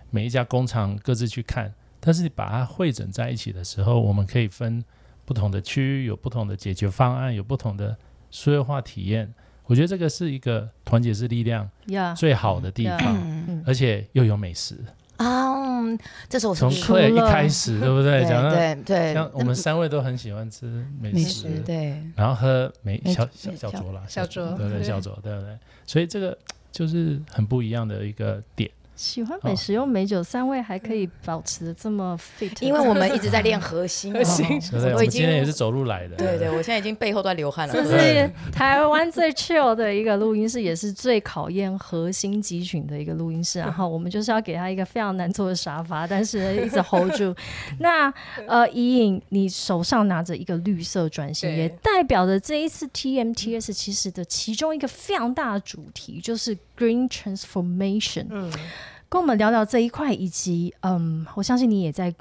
[0.09, 4.83] 每一家工厂各自去看，但是把它汇整在一起的时候，我们可以分
[5.25, 7.95] 不同的区域，有不同的解决方案，有不同的
[8.31, 9.33] 数位化体验。
[9.65, 11.69] 我觉得这个是一个团结是力量，
[12.17, 13.15] 最好的地方，
[13.47, 14.75] 嗯而且又有美食。
[15.17, 18.23] 啊，嗯这是我从除课一开始，对不对？
[18.25, 20.65] 讲到对对像我们三位都很喜欢吃
[20.99, 24.79] 美美食，对，然后喝美美小小小小酌啦，小酌对不对？
[24.79, 25.57] 对小酌，对不对？
[25.85, 26.35] 所以这个
[26.71, 28.71] 就是很不一样的一个点。
[28.99, 34.45] 喜欢美食用美酒，三位还可以保持得这么 fit，因为我们一直在 练核心，核心？
[34.73, 36.17] 我我已经今天也是走路来的。
[36.17, 37.73] 对对，我现在已经背后都在流汗了。
[37.73, 43.59] 这是台湾最 chill 的一个录音室，也是最考验核心肌群的一个录音室。
[43.69, 47.33] 然后我们就是要给他一个非常难坐的沙发，但是一直 hold 住。
[47.79, 48.13] 那
[48.47, 58.27] 呃，怡颖，你手上拿着一个绿色转型，也代表着这一次 TMTS 其实的其中一个非常大的主题，就是 Green Transformation。
[58.29, 58.49] 嗯，
[59.09, 62.13] 跟我们聊聊这一块，以及嗯，我相信你也在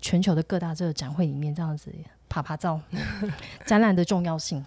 [0.00, 1.92] 全球的各大这个展会里面这样子
[2.28, 2.80] 爬爬照，
[3.64, 4.64] 展览的重要性。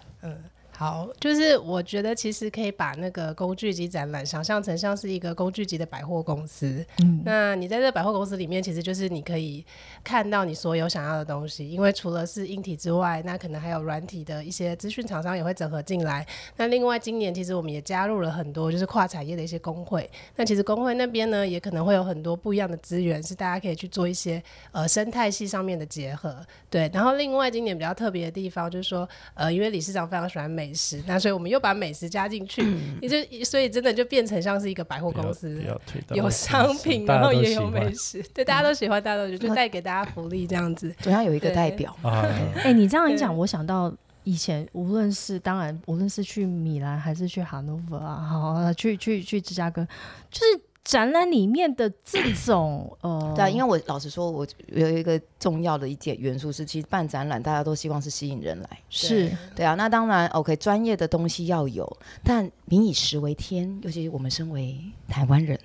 [0.77, 6.85] 好，就是我觉得其实可以把那个工具机展览想象成像是一个工具机的百货公司。
[7.01, 9.65] 嗯，那你在这百货公司里面，其实就是你可以
[10.03, 16.27] 看到你所有想要的东西，因为除了是硬体之外，那可能还有软体的一些资讯厂商也会整合进来。
[16.57, 20.09] 那另外今年其实我们也加入了很多就是跨产业的一些工会。
[20.35, 26.35] 那其实工会那边呢，也可能会有很多不一样的资源，是大家可以去做一些呃生态系上面的结合。
[26.69, 32.63] 对，然后另外今年比较特别的地方就是说，呃，因为理事长非常喜欢美食，那所以我们又把美食加进去，
[33.01, 35.61] 也就所以真的就变成像是一个百货公司
[36.09, 40.93] 有商品，然后也有美食，对，大家都喜欢，大家都就带给大家福利这样子。
[40.99, 41.95] 总要有一个代表。
[42.01, 42.25] 啊，
[42.63, 43.93] 哎、你这样一讲，我想到
[44.23, 49.87] 以前无论是当然，无论是去米兰还是去哈诺夫啊，好，去去去芝加哥，
[50.31, 58.69] 就是展览里面的这种 呃，对啊，因为我老实说，我有一个重要的一点元素是，其实办展览大家都希望是吸引人来。
[58.87, 65.59] 是对啊，那当然，OK，专业的东西要有，但民以食为天，尤其是我们身为台湾人，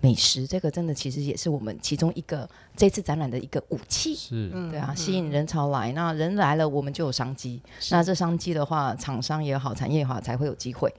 [0.00, 4.16] 美食这个真的其实也是我们其中一个这次展览的一个武器。
[4.16, 7.62] 是嗯对啊，吸引人潮来，那人来了，我们就有商机。
[7.92, 10.92] 那这商机的话，厂商也好，产业也好，才会有机会。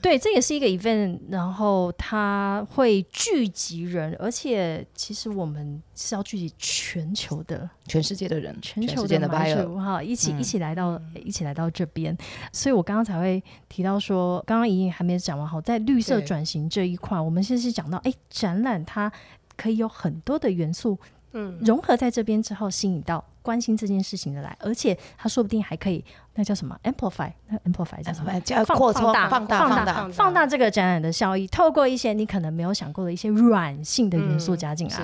[0.00, 0.18] 对。
[0.18, 10.40] 这也是一个 event，然后它会聚集人，而且其实我们是要聚集全球的全世界的人，全球世界的买 buyer，哈，一起、嗯。
[10.44, 12.14] 一起来到、一起来到这边，
[12.52, 19.10] 所以我刚刚才会提到说，刚刚莹莹还没讲完好，在绿色转型这一块，我们现在是讲到，哎，展览它
[19.56, 20.98] 可以有很多的元素
[21.32, 26.04] 嗯，融合在这边之后，吸引到关心这件事情的来，而且它说不定还可以
[26.34, 28.30] 那叫什么 amplify，那 amplify 叫什么？
[28.30, 30.08] 哎叫放扩充、大放大、放大放大。
[30.12, 34.98] 放大这个展览的效益，透过一些你可能没有想过的一些软性的元素嗯加进来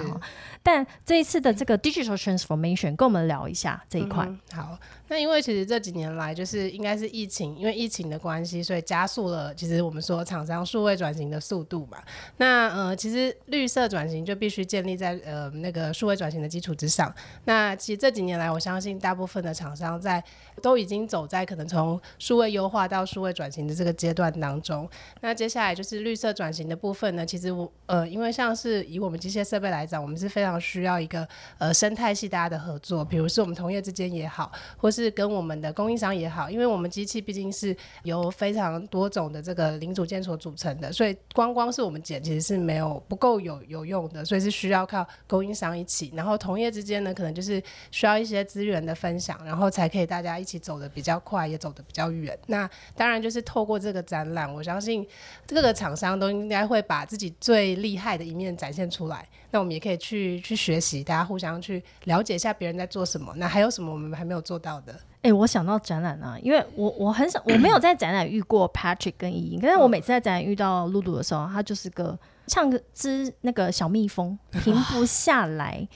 [0.63, 4.27] 但这一次的这个 digital transformation，跟我们聊一下这一块。
[4.27, 4.79] 嗯好，
[5.09, 11.99] 那因为其实这几年来，就是应该是疫情，因为疫情的关系，所以加速了其实我们说厂商数位转型的速度嘛。
[12.37, 17.13] 那呃，其实绿色转型就必须建立在呃那个数位转型的基础之上。
[17.45, 20.23] 那其实这几年来，我相信大部分的厂商在
[20.61, 24.89] 都已经走走在可能从数位优化到数位转型的这个阶段当中。
[25.21, 52.39] 那接下来就是绿色转型的部分呢，其实我呃，因为像是以我们机械设备来讲，我们是非常需要一个呃生态系大家的合作，比如是我们同业之间也好，或是跟我们的供应商也好，因为我们机器毕竟是由非常多种的这个零组件所组成的，所以光光是我们剪其实是没有不够有有用的，所以是需要靠供应商一起，然后同业之间呢，可能就是需要一些资源的分享，然后才可以大家一起走得比较比较快，也走得比较远。
[52.47, 55.05] 那当然就是透过这个展览，我相信
[55.49, 59.27] 各个厂商都应该会把自己最厉害的一面展现出来。
[59.51, 64.95] 那我们也可以去去学习，大家互相去了解一下别人在做什么，那还有什么我们还没有做到的？
[65.23, 75.87] 哎、我想到展览啊，因为我我很少我没有在展览遇过 Patrick 跟依莹，但是我每次在展览遇到露露的时候，他就是个像个只那个小蜜蜂，停不下来。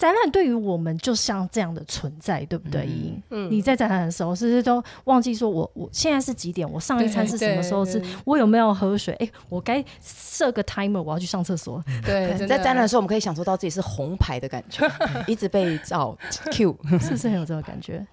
[0.00, 2.88] 展览对于我们就像这样的存在，对不对？
[3.28, 6.66] 嗯你在展览的时候，是不是都忘记说我我现在是几点？
[6.68, 8.02] 我上一餐是什么时候吃？
[8.24, 9.14] 我有没有喝水？
[9.20, 11.84] 哎、我该设个 timer，我要去上厕所。
[12.02, 14.90] 对，在展览的时候，我们可以享受到自己是红牌的感觉，
[15.28, 16.16] 一直被照
[16.50, 18.06] Q 是不是很有这种感觉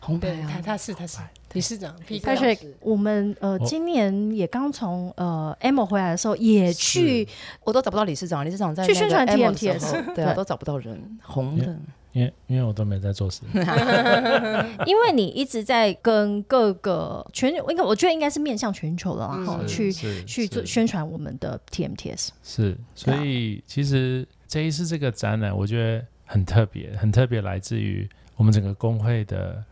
[0.00, 0.62] 红牌啊。
[0.64, 1.18] 他是他是
[1.56, 7.26] 理事长 P 哥老？Patrick，我们呃今年也刚从呃 M 回来的时候，也去
[7.64, 11.76] 我都找不到理事长，理事长在去宣传 TMTS 对啊，对都找不到人，红的。
[12.12, 13.42] 因为因为我都没在做事，
[14.86, 22.28] 因为你一直在跟各个全，应该我觉得应该是面向全球的，然后嗯去去做宣传我们的 TMTS。
[22.42, 29.62] 是，所以其实这一次这个展览，我觉得很特别，很特别，来自于我们整个工会的，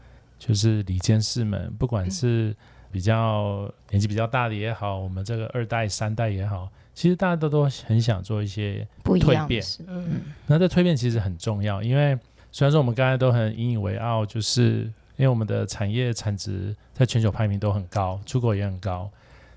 [0.47, 2.55] 就是理监事们，不管是
[2.93, 8.87] 比较年纪比较大的也好，我们这个二代、三代也好，其实大家都都很想做一些。
[9.03, 12.19] 不一样蜕变嗯那这蜕变其实很重要，因为
[12.53, 14.83] 虽然说我们刚才都很引以为傲，就是
[15.17, 19.11] 因为我们的产业产值在全球排名都很高，出口也很高，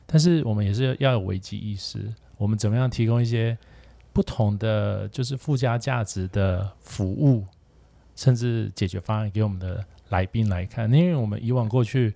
[0.05, 1.99] 但是我们也是要有危机意识，
[2.37, 3.57] 我们怎么样提供一些
[4.13, 7.43] 不同的就是附加价值的服务，
[8.15, 12.13] 甚至解决方案给我们的来宾来看，因为我们以往过去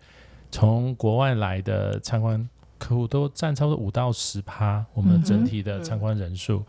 [0.50, 6.64] 从国外来的参观客户都占差不多五到十趴，我们整体的参观人数。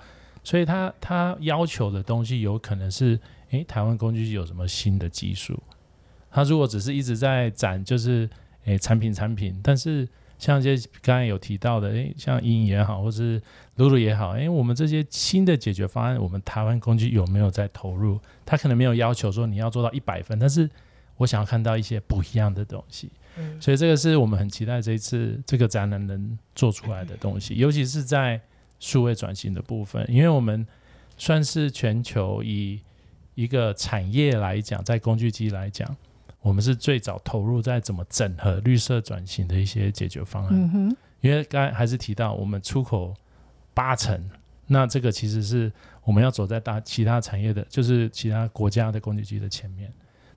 [0.44, 3.18] 所以他他要求的东西有可能是，
[3.50, 5.56] 诶，台湾工具有什么新的技术？
[6.30, 8.28] 他如果只是一直在展，就是
[8.64, 10.08] 诶产品产品，但是
[10.38, 13.40] 像这些刚才有提到的，诶，像英也好，或是
[13.76, 18.18] 露露也好，诶，我们这些新的解决方案，我们台湾工具有没有在投入？
[18.44, 20.68] 他可能没有要求说你要做到一百分，但是
[21.22, 23.10] 我想要看到一些不一样的东西。
[23.38, 28.38] 嗯所以这个是我们很期待这一次这个展览能做出来的东西，尤其是在
[28.78, 30.66] 数位转型的部分，因为我们
[31.16, 32.78] 算是全球以
[33.34, 35.96] 一个产业来讲，在工具机来讲，
[36.42, 40.50] 我们是最早投入在怎么整合绿色转型的一些解决方案。
[40.52, 43.14] 嗯哼，因为刚才还是提到我们出口
[43.72, 44.20] 八成，
[44.66, 45.72] 那这个其实是
[46.04, 49.90] 我们要走在大其他产业的，就是其他国家的工具机的前面。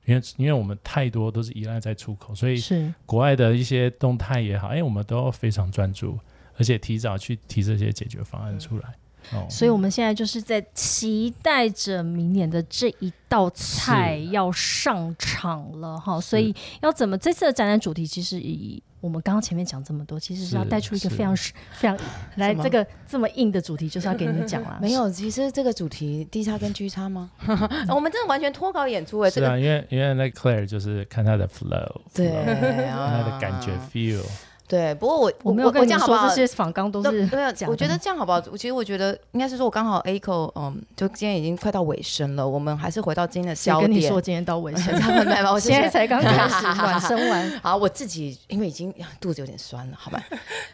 [0.05, 2.93] 因为因为我们太多都是依赖在出口，所以是。
[3.05, 6.17] 国外的一些动态也好，哎，我们都要非常专注，
[6.57, 8.93] 而且提早去提这些解决方案出来。
[9.33, 16.53] 哦，所以我们现在就是在期待着明年的这一道菜要上场了哈，所以
[16.83, 21.35] 要怎么这次的展览主题其实以我们刚刚前面讲这么多，其实是要带出一个非常
[21.73, 21.95] 非常
[22.37, 24.79] 来这个这么硬的主题，就是要给你们讲了。
[24.81, 27.29] 没有，其实这个主题 D 叉跟 G 叉吗？
[27.93, 34.23] 我们真的完全脱稿演出哎，这个是啊，因为因为那 Claire 就是看他的 flow，对 flow，啊看他的感觉 feel，
[34.68, 34.93] 对。
[34.95, 38.41] 不过我我没有跟你说这些访纲都是对啊假，的我觉得这样好不好？
[38.41, 43.89] 其实我觉得应该是说，我刚好 A 口，嗯，就今天已经快到尾声了，我们还是回到今天的焦点。
[43.89, 47.59] 跟你说今天到尾声， 他们来吧，我 现在才刚开始 暖身完。
[47.61, 50.24] 好，我自己因为已经肚子有点酸了，好吧。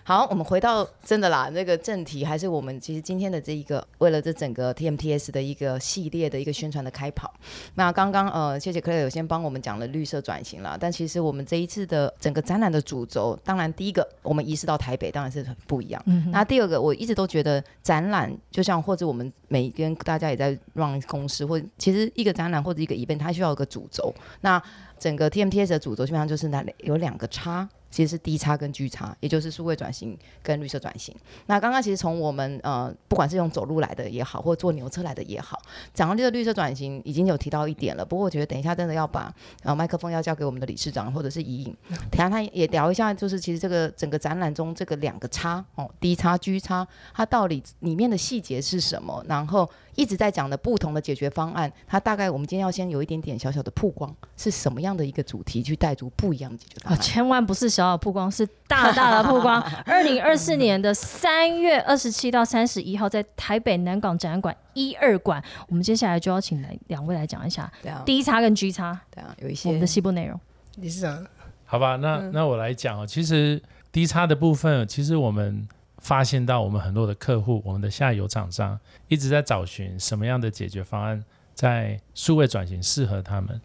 [0.03, 7.33] 好，我们回到真的啦，那个正题还是我们其实今天的这一个，为了这整个 TMTS 的一个系列的一个宣传的开跑。
[7.75, 15.99] 那刚刚呃，谢谢 Clare 有先帮我们讲了绿色转型了，但其实我们这一次的整个展览的主轴，当然第一个我们移师到台北，当然是很不一样。
[16.31, 24.13] 那第二个，我一直都觉得展览就像或者我们每跟大家也在 run 公司，或其实一个展览或者一个 event，它需要有个主轴。
[24.41, 24.61] 那
[24.99, 31.15] 整个 TMTS 的主轴基本上就是那有两个叉，其实是 D 叉跟 G 叉，也就是数位转型跟绿色转型。
[31.47, 35.59] 那刚刚其实从我们呃，不管是用走路来的也好，或坐牛车来的也好，
[35.93, 38.05] 讲到这个绿色转型已经有提到一点了。
[38.05, 41.75] 不过我觉得等一下真的要把呃麦克风要交给我们的理事长或者是怡颖，
[42.09, 49.23] 等下他也聊一下，就是其实这个整个展览中这个两个叉哦，D 叉 G 叉，它到底里面的细节是什么？
[49.27, 57.01] 然后一直在讲的不同的解决方案，它大概我们今天要先有一点点小小的曝光，是什么样的一个主题去带出不一样的解决方啊，案？
[57.01, 59.61] 千万不是小小曝光，是大大的曝光。
[59.85, 70.39] 二零二四年的三月二十七到三十一号，在台北南港展览馆一二馆，我们接下来就要请来两位来讲一下对啊，D 叉跟 G 叉对啊，有一些我们的细部内容。
[70.77, 71.25] 理事长，
[71.65, 73.61] 好吧，那、那我来讲哦，其实
[73.91, 75.67] 低差的部分，其实我们
[75.97, 83.59] 发现到我们很多的客户，我们的下游厂商一直在找寻什么样的解决方案，在数位转型适合他们。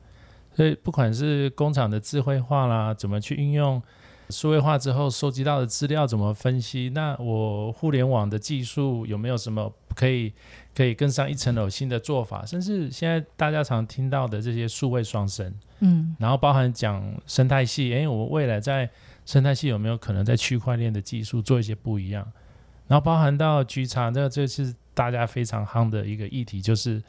[0.54, 3.82] 所以不管是工厂的智慧化啦，怎么去运用
[4.30, 10.32] 数位化之后收集到的资料怎么分析，那我互联网的技术有没有什么可以
[10.74, 15.54] 可以更上一层楼新的做法，甚至现在大家常听到的这些数位双生。
[15.80, 18.88] 嗯，然后包含讲生态系，诶，我们未来在
[19.24, 22.26] 生态系有没有可能在区块链的技术做一些不一样？
[22.88, 27.02] 然后包含到 G 叉，那这是大家非常夯的一个议题，就是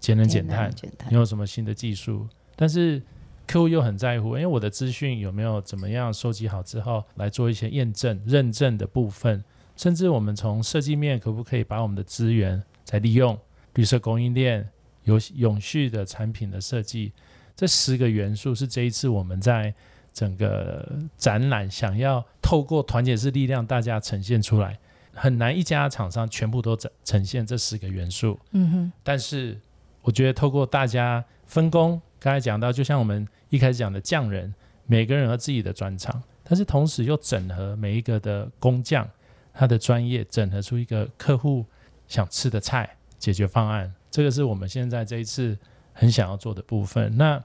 [0.00, 2.28] 节能减碳，减碳你，有什么新的技术？
[2.56, 3.02] 但是
[3.46, 9.44] 客户又很在乎，因为我的资讯有没有怎么样收集好之后来做一些验证、认证的部分，
[9.76, 13.38] 甚至我们从设计面可不可以把我们的资源再利用
[13.74, 14.68] 绿色供应链、
[15.02, 17.12] 有永续的产品的设计，
[17.54, 19.74] 这十个元素是这一次我们在
[20.12, 24.78] 整个展览想要透过团结式力量，大家呈现出来，
[25.12, 28.38] 很难一家厂商全部都呈呈现这十个元素。
[28.52, 29.60] 嗯哼，但是
[30.02, 34.54] 我觉得透过大家分工，刚才讲到，就像我们一开始讲的匠人，
[34.86, 39.06] 每个人有自己的专长，但是同时又整合每一个的工匠
[39.52, 41.66] 他的专业，整合出一个客户
[42.08, 43.94] 想吃的菜解决方案。
[44.10, 45.58] 这个是我们现在这一次
[45.92, 47.14] 很想要做的部分。
[47.18, 47.44] 那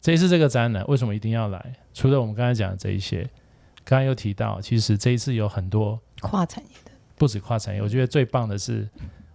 [0.00, 1.72] 这一次这个展览为什么一定要来？
[1.94, 3.22] 除了我们刚才讲的这一些，
[3.84, 8.88] 刚刚又提到，其实这一次有很多跨产业的，不止跨产业，我觉得最棒的是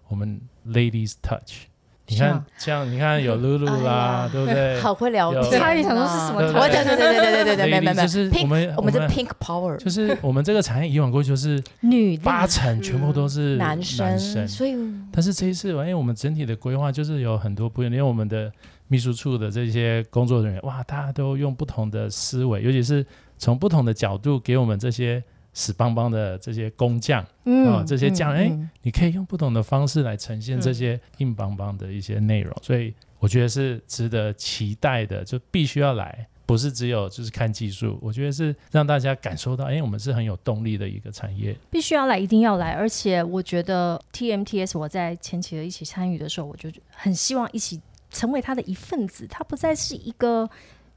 [0.10, 1.68] 我们 Ladies Touch。
[2.08, 4.78] 你看，像你看有露露啦，对不对？
[4.82, 6.40] 好会聊，他也想说是什么？
[6.40, 6.70] 对对？
[6.70, 14.76] 对对对对对对，没没没，就是我们我们的 Pink Power，就是我们这个产业以往过去就是女八成全部都是男生，所以
[15.12, 18.52] 但是这一次，因为，我们整体的规划就是有很多不一，因为我们的
[18.88, 23.04] 秘书处的这些工作人员，哇，大家都用不同的思维，尤其是
[23.40, 25.24] 从不同的角度给我们这些
[25.56, 41.56] 死邦邦的这些工匠，嗯哦这些匠哎嗯你可以用不同的方式来呈现这些硬邦邦的一些内容，所以我觉得是值得期待的，就必须要来，不是只有就是看技术，我觉得是让大家感受到，哎，我们是很有动力的一个产业。
[41.72, 42.74] 必须要来，一定要来。
[42.74, 47.82] 而且我觉得 TMTS 我在前期的一起参与的时候，我就很希望一起
[48.12, 49.26] 成为他的一份子。
[49.26, 50.48] 他不再是一个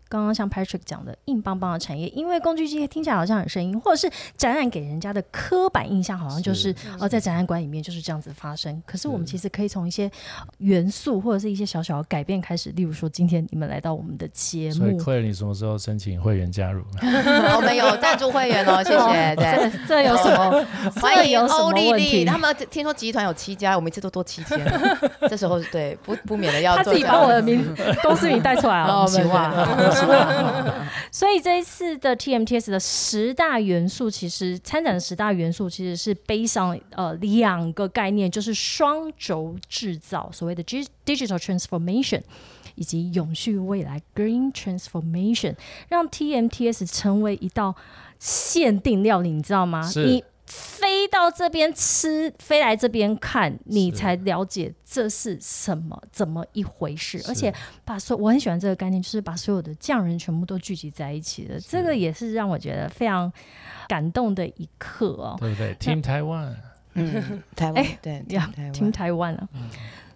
[0.09, 8.83] 刚刚像 Patrick 讲的硬邦邦的产业，因为工具机听起来好像很生硬，或者是展览给人家的刻板印象好像就是呃在展览馆里面就是这样子发生。
[8.87, 10.11] 可是我们其实可以从一些
[10.59, 16.83] 元素或者是一些小小的改变开始，例如说今天你们来到我们的节目所以目，Claire，你什么时候申请会员加入？
[17.03, 19.37] 我们有赞助会员哦，谢谢。
[19.37, 20.67] 对，这这有什么？
[21.01, 22.25] 欢迎欧丽丽？
[22.25, 24.59] 他们听说集团有七家，我们一次都多七千，
[25.29, 27.63] 这时候对不不免的要他自己把我的名
[28.03, 29.49] 公司名带出来了，哦奇怪。
[29.77, 29.98] 没事
[31.11, 42.23] 所以这一次的 TMTS 的十大元素，其实参展的十大元素其实是背上呃两个概念，就是双轴制造，所谓的 G- digital transformation。
[42.75, 45.57] 以及永续未来 （Green Transformation）
[45.89, 47.75] 让 TMTS 成为一道
[48.21, 49.83] 限定料理，你知道吗？
[49.83, 57.23] 是你飞到这边吃，飞来这边看，你才了解这是什么，怎么一回事。
[57.29, 57.53] 而且
[57.85, 61.61] 把所我很喜欢这个概念，就是把所有的匠人全部都聚集在一起的。
[61.61, 63.31] 这个也是让我觉得非常
[63.87, 65.37] 感动的一刻哦。
[65.39, 66.55] 对不对？Team Taiwan，
[66.95, 69.47] 嗯， 台湾哎对呀台湾听台湾了。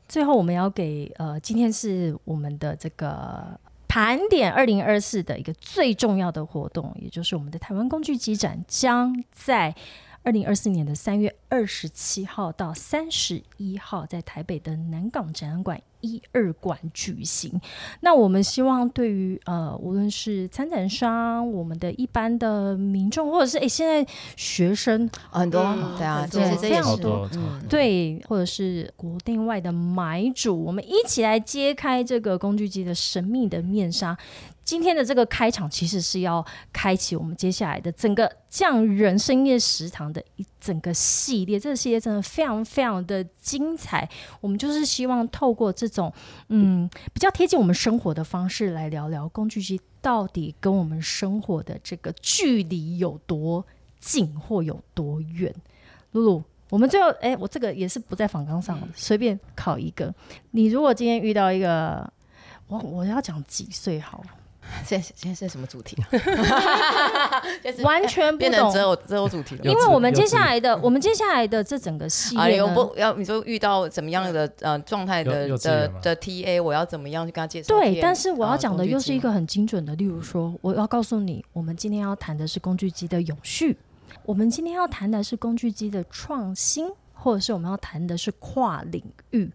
[0.08, 9.74] 最后，我们要给呃，今天是我们的这个盘点二零二四的一个最重要的活动，也就是我们的台湾工具机展，将在
[10.22, 17.60] 二零二四年的三月二十七号到三十一号，在台北的南港展览馆一二馆举行。
[18.00, 24.06] 那我们希望对于呃，无论是参展商、我们的一般的民众，或者是诶现在
[24.36, 34.16] 学生很多嗯对啊，很多其实这也是非常多多嗯对，或者是国内外的买主，我们一起来揭开这个工具机的神秘的面纱。
[34.64, 41.58] 今天的这个开场，其实是要开启我们接下来的整个匠人深夜食堂的一整个系列。
[41.58, 44.08] 这个系列真的非常非常的精彩。
[44.40, 46.12] 我们就是希望透过这种
[46.48, 53.64] 嗯比较贴近我们生活的方式来聊聊工具机到底跟我们生活的这个距离有多
[53.98, 55.52] 近或有多远。
[56.12, 60.14] 露露，我们最后，哎、我这个也是不在访纲上，随便考一个。
[60.50, 62.12] 你如果今天遇到一个，
[62.68, 64.22] 我我要讲几岁好，
[64.86, 66.08] 现在现在是什么主题啊？
[67.82, 68.86] 完全不懂变成择。
[68.86, 77.68] 偶择偶主题了因为我们接下来的，我们接下来的这整个系啊，我列呢，不要你说遇到怎么样的呃状态的幼幼稚的园吗的 TA，我要怎么样去跟他介绍？
[77.68, 83.76] 对，但是我要讲的呃又是一个很精准的，例如说，我要告诉你，我们今天要谈的是工具机的永续，
[84.24, 89.50] 我们今天要谈的是工具机的创新，或者是我们要谈的是跨领域。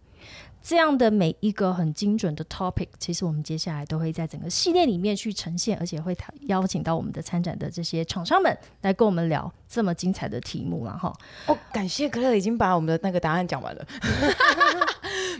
[0.68, 9.50] 这样的每一个很精准的 topic，其实我们接下来都会在整个系列里面去呈现，而且会邀请到我们的参展的这些厂商们来跟我们聊。
[9.70, 11.14] 这么精彩的题目了哈。
[11.48, 13.86] 哦，感谢可乐已经把我们的那个答案讲完了。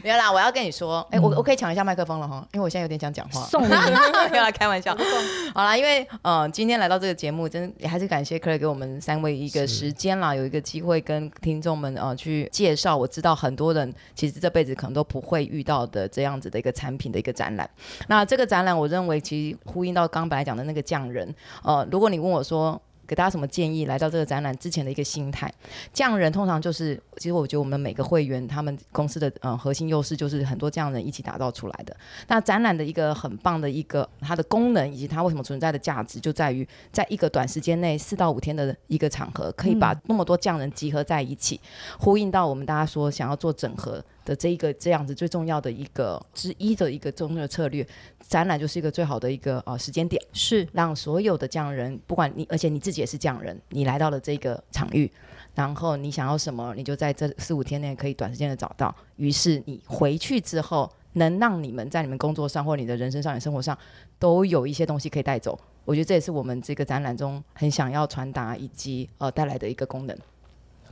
[0.04, 3.42] 没有啦，我要跟你说，哎、我我可以抢一下麦克风了哈，因为我现在有点想讲话。
[3.42, 3.70] 送你
[4.32, 4.96] 没有啦，开玩笑。
[5.56, 12.96] 好啦，因为呃，今天来到这个节目，真也还是感谢 Clare 给我们三位一个时间啦，有一个机会跟听众们呃去介绍。
[12.96, 17.68] 我知道很多人其实这辈子可能都不会遇到的这样子的一个产品的一个展览。
[18.08, 21.34] 那这个展览，我认为其实呼应到刚刚本来讲的那个匠人。
[21.64, 22.80] 呃，如果你问我说。
[23.08, 23.86] 给大家什么建议？
[23.86, 25.52] 来到这个展览之前的一个心态，
[25.94, 31.96] 匠人通常就是，其实我觉得我们每个会员他们公司的呃核心优势就是很多匠人一起打造出来的。
[32.28, 41.60] 那展览的一个很棒的一个它的功能以及它为什么存在的价值，就在于在一个短时间内四到五天的一个场合，可以把那么多匠人集合在一起，
[42.00, 47.88] 呼应到我们大家说想要做整合的这一个这样子最重要的一个之一的一个中的策略。
[48.28, 55.10] 展览就是一个最好的一个呃时间点，是让所有的匠人，不管你，而且你自己也是匠人，你来到了这个场域。
[55.56, 58.94] 然后你想要什么，你就在这四五天内可以短时间的找到。
[59.16, 63.76] 于是你回去之后，能让你们在你们工作上或你的人生上、你生活上
[64.20, 65.58] 都有一些东西可以带走。
[65.84, 70.16] 我觉得这也是我们这个展览中很想要传达以及呃带来的一个功能。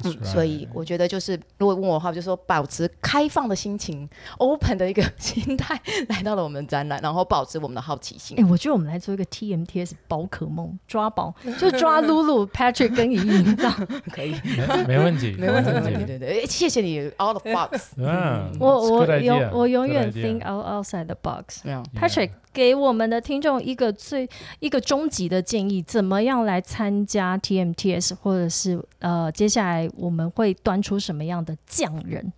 [0.04, 5.80] 嗯所以我觉得就是，如果问我的话，就说保持开放的心情，open 的一个心态
[6.10, 8.46] 来到了我们展览，然后保持我们的好奇心哎、。
[8.50, 13.88] 我觉得我们来做一个 TMTS 宝可梦抓宝，就抓露露、Patrick 跟莹莹，这样。
[14.12, 16.41] 可以，没 没问题，没问题，没没问题，对对。
[16.41, 17.93] 诶谢谢你 out of box。
[17.98, 21.62] 嗯，我我永我永远 think out outside the box。
[21.64, 24.28] 没有，Patrick 给我们的听众一个最
[24.62, 32.32] 一个终极的建议，怎么样来参加 TMTS，或者是呃，接下来我们会端出什么样的匠人？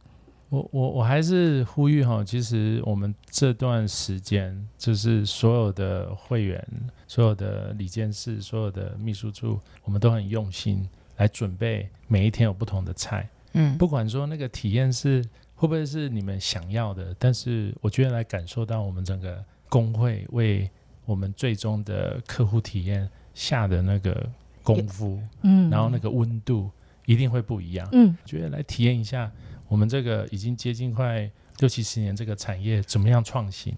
[0.50, 6.68] 我我我还是呼吁哈，其实我们这段时间，就是所有的会员、
[7.06, 15.22] 所有的理监事、所有的秘书处，我们都很用心来准备每一天有不同的菜，嗯，不管说那个体验是
[15.54, 20.70] 会不会是你们想要的，但是我觉得来感受到我们整个工会为
[21.06, 24.30] 我们最终的客户体验下的那个
[24.64, 26.70] 功夫，嗯然后那个温度
[27.06, 27.88] 一定会不一样。
[27.92, 29.32] 嗯觉得来体验一下
[29.68, 33.76] 我们这个已经接近快六七十年这个产业怎么样创新，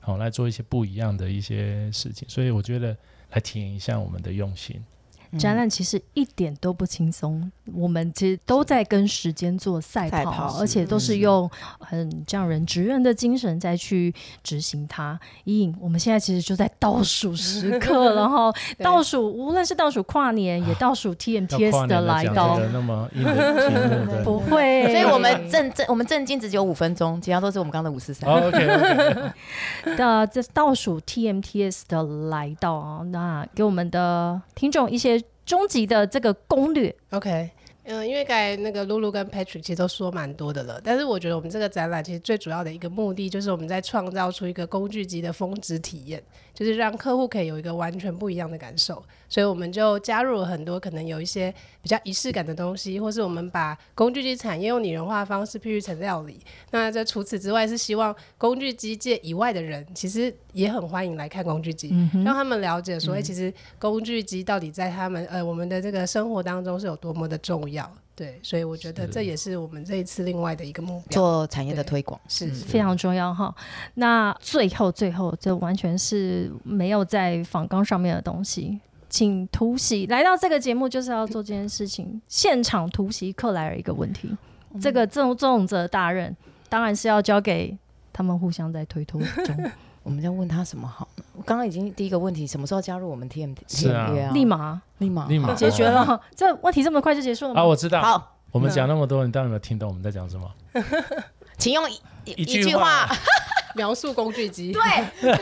[0.00, 2.28] 好来做一些不一样的一些事情。
[2.28, 2.96] 所以我觉得
[3.30, 4.82] 来体验一下我们的用心。
[5.38, 15.18] 展览其实一点都不轻松，我们其实都在跟时间做赛跑，赛跑而且都是用很匠人职人的精神再去执行它。
[15.44, 18.84] 伊颖，我们现在其实就在倒数时刻了哈， 对。
[18.84, 22.58] 倒数无论是倒数跨年，也 倒数 TMTS 的来到。
[24.24, 28.28] 不会，所以我们正正我们正经只有五分钟，其他都是我们刚刚的五四三。
[28.30, 36.94] 哦 OK 的这倒数 TMTS 的来到啊，那给我们的听众一些终极的这个攻略。
[37.10, 37.50] OK，
[37.84, 46.22] 嗯，因为刚才那个露露跟 Patrick 其实都说蛮多的了，但是我觉得我们这个展览其实最主要的一个目的，就是我们在创造出一个工具机的峰值体验，
[46.52, 49.02] 就是让客户可以有一个完全不一样的感受。
[49.30, 51.50] 所以我们就加入了很多可能有一些
[51.80, 56.38] 比较仪式感的东西，或是我们把工具机产业用拟人化的方式譬喻成料理。
[56.72, 67.88] 那这除此之外，是希望工具机界以外的人，其实也很欢迎来看工具机，让他们了解说，哎、其实工具机到底在他们呃我们的这个生活当中是有多么的重要。
[68.16, 71.10] 对，所以我觉得这也是我们这一次另外的一个目标。
[71.10, 73.54] 做产业的推广，是非常重要哈。
[73.94, 78.78] 那最后最后，这完全是没有在访纲上面的东西，
[79.10, 84.34] 请突袭来到这个节目就是要做这件事情，现场突袭克莱尔一个问题，
[84.80, 86.34] 这个重重责大任
[86.68, 87.76] 当然是要交给
[88.12, 89.70] 他们互相在推脱中，
[90.04, 91.24] 我们要问他什么好呢？
[91.36, 93.54] 我刚刚已经第一个问题，什么时候加入我们 TM？
[93.66, 96.20] 是啊立马立马立马解决了。
[96.34, 97.60] 这问题这么快就结束了吗？
[97.60, 98.00] 啊，我知道。
[98.00, 100.48] 好，我们讲那么多，你到底有没有听懂我们在讲什么？
[101.58, 103.16] 请用一一句句话话。
[103.76, 104.82] 描述工具机，对
[105.20, 105.38] ，Good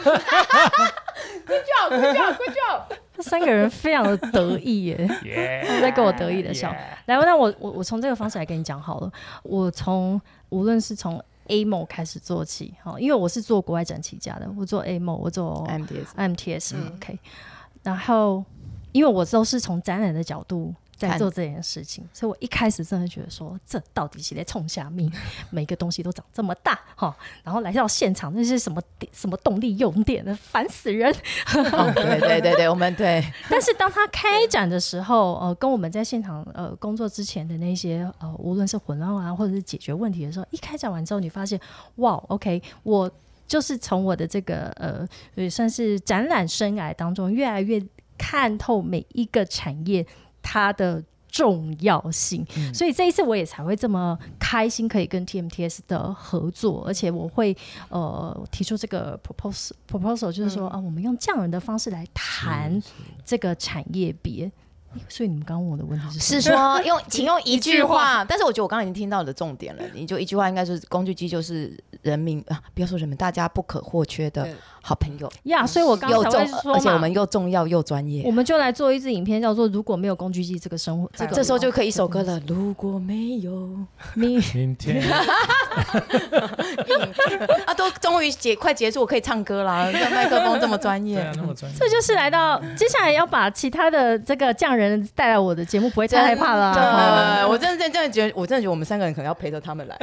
[1.64, 2.82] job，Good job，Good job。
[3.18, 4.96] 这三个人非常的得意耶。
[5.26, 6.70] 耶他们在跟我得意的笑。
[7.06, 9.12] 来，那我我我从这个方式来跟你讲好了。
[9.42, 17.18] 我从无论是从 A mo 开始做起，哈，因为我是做国外展起家的，我做 A mo，我做 MTS，MTS，OK。
[17.82, 18.44] 然后，
[18.92, 25.10] 因为我都是从展览的角度在做这件事情，所以我一开始真的觉得说，这到底是在冲下命，
[25.50, 31.10] 每个东西都长这么大哈，然后来到现场那些什么电什么动力用电的，烦死人。
[31.54, 33.24] 哦，对对对对，我们对。
[33.48, 41.60] 但是当他开展的时候，呃，跟我们在现场呃工作之前的那些呃，无论是混乱啊，或者是解决问题的时候，一开展完之后，你发现
[41.96, 43.10] 哇，OK，我
[43.46, 47.80] 就是从我的这个呃，也算是展览生涯当中，越来越
[48.18, 50.04] 看透每一个产业
[50.50, 51.04] 它的。
[51.30, 52.42] 重要性，
[52.72, 57.54] 所以这一次我也才会这么开心，可以跟 TMTS 的合作，而且我会
[57.90, 62.82] 呃提出这个 proposal proposal，就是说、啊，我们用匠人的方式来谈
[63.26, 64.50] 这个产业别。
[65.08, 68.24] 所以你们刚刚问我的问题是是说 用，请用一句话。
[68.24, 74.48] 但是我觉得我刚刚已经听到你的重点了，你就一句话，应该是工具机就是人民啊，不要说人民，大家不可或缺的
[74.80, 78.32] 好朋友，呀所以我刚又重才，说，而且我们又重要又专业我。
[78.32, 82.40] 们就来做一支影片，叫做“如果没有工具机，这个生活”，这个这时候就可以一首歌了。
[82.46, 83.76] 如果没有
[84.14, 85.02] 你明天
[87.66, 89.90] 啊，都终于结快结束，我可以唱歌啦！
[89.92, 91.30] 这麦克风这么专业。
[91.76, 99.96] 这就是来到接下来要把其他的这个匠人带来我的节目，不会太害怕了啊、对，我真的真的真的觉得，我真的觉得我们三个人可能要陪着他们来，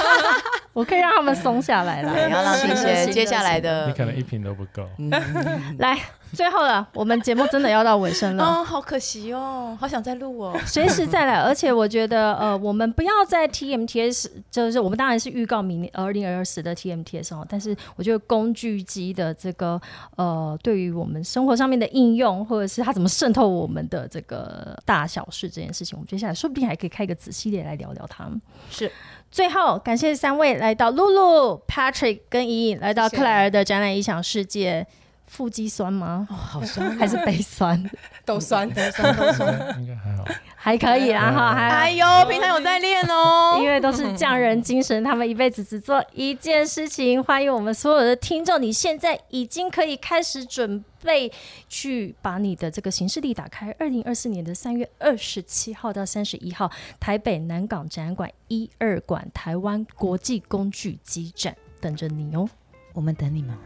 [0.72, 2.12] 我可以让他们松下来了。
[2.12, 4.88] 对，要让这些接下来的你可能一瓶都不够。
[5.78, 5.98] 来，
[6.32, 8.44] 最后了，我们节目真的要到尾声了。
[8.44, 10.56] 哦，好可惜哦，好想再录哦。
[10.64, 19.80] 随时再来，而且我觉得，呃，我们不要在 TMTS，就是我们当然是预告明年二零二四的 TMTS 哦，但是我觉得工具机的这个
[20.16, 28.40] 呃，对于我们生活上面的应用，或者是它怎么渗透我们的这个大小事这件事情，我们接下来说不定还可以开一个子系列来聊聊它们。
[28.70, 28.90] 是，
[29.30, 34.86] 最后感谢三位来到露露、Patrick 跟怡颖来到克莱尔的展览异想世界。
[35.30, 36.26] 腹肌酸吗？
[36.28, 37.80] 哦，好酸， 还是背酸？
[38.26, 38.82] 都酸都。
[38.90, 39.80] 酸都酸。
[39.80, 40.24] 应该还好。
[40.56, 43.58] 还可以啦哈，还哎呦，平常有在练哦。
[43.62, 47.22] 因为都是匠人精神，他们一辈子只做一件事情。
[47.22, 51.32] 欢迎我们所有的听众，你现在已经可以开始准备
[51.68, 53.74] 去把你的这个行事历打开。
[53.78, 62.46] 二零二四年的三月二十七号到三十一号，台北南港展览馆一二馆台湾国际工具机展等着你哦。
[62.92, 63.56] 我们等你们。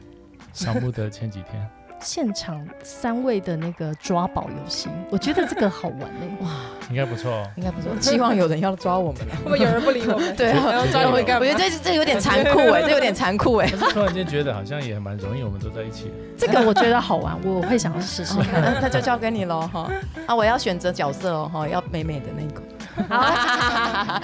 [0.54, 1.68] 想不得前几天。
[2.04, 6.48] 现场三位的那个抓宝游戏，我觉得这个好玩哎、哇，
[6.90, 7.50] 应该不错哦。
[7.56, 9.34] 应该不错，希望有人要抓我们啊。
[9.42, 10.32] 会不会有人不理我们？
[10.36, 11.46] 对啊然后抓你会干嘛？
[11.46, 13.66] 我觉得这这有点残酷哎，这有点残酷 哎。
[13.68, 16.12] 突然间觉得好像也蛮容易，我们都在一起。
[16.36, 18.60] 这个我觉得好玩，我会想要试试看。
[18.60, 19.90] 那那就交给你喽哈。
[20.26, 22.62] 啊，我要选择角色哦哈，要美美的那个。
[23.08, 24.20] 好，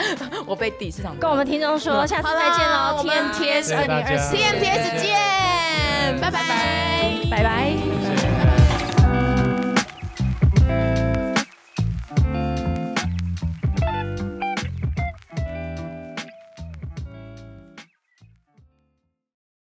[0.47, 6.41] 我被抵市场跟我们听众说，下次再见喽，TNTS 二零二四，TMTS 见，拜拜。
[7.31, 7.70] 拜拜。
[7.77, 8.30] 谢谢。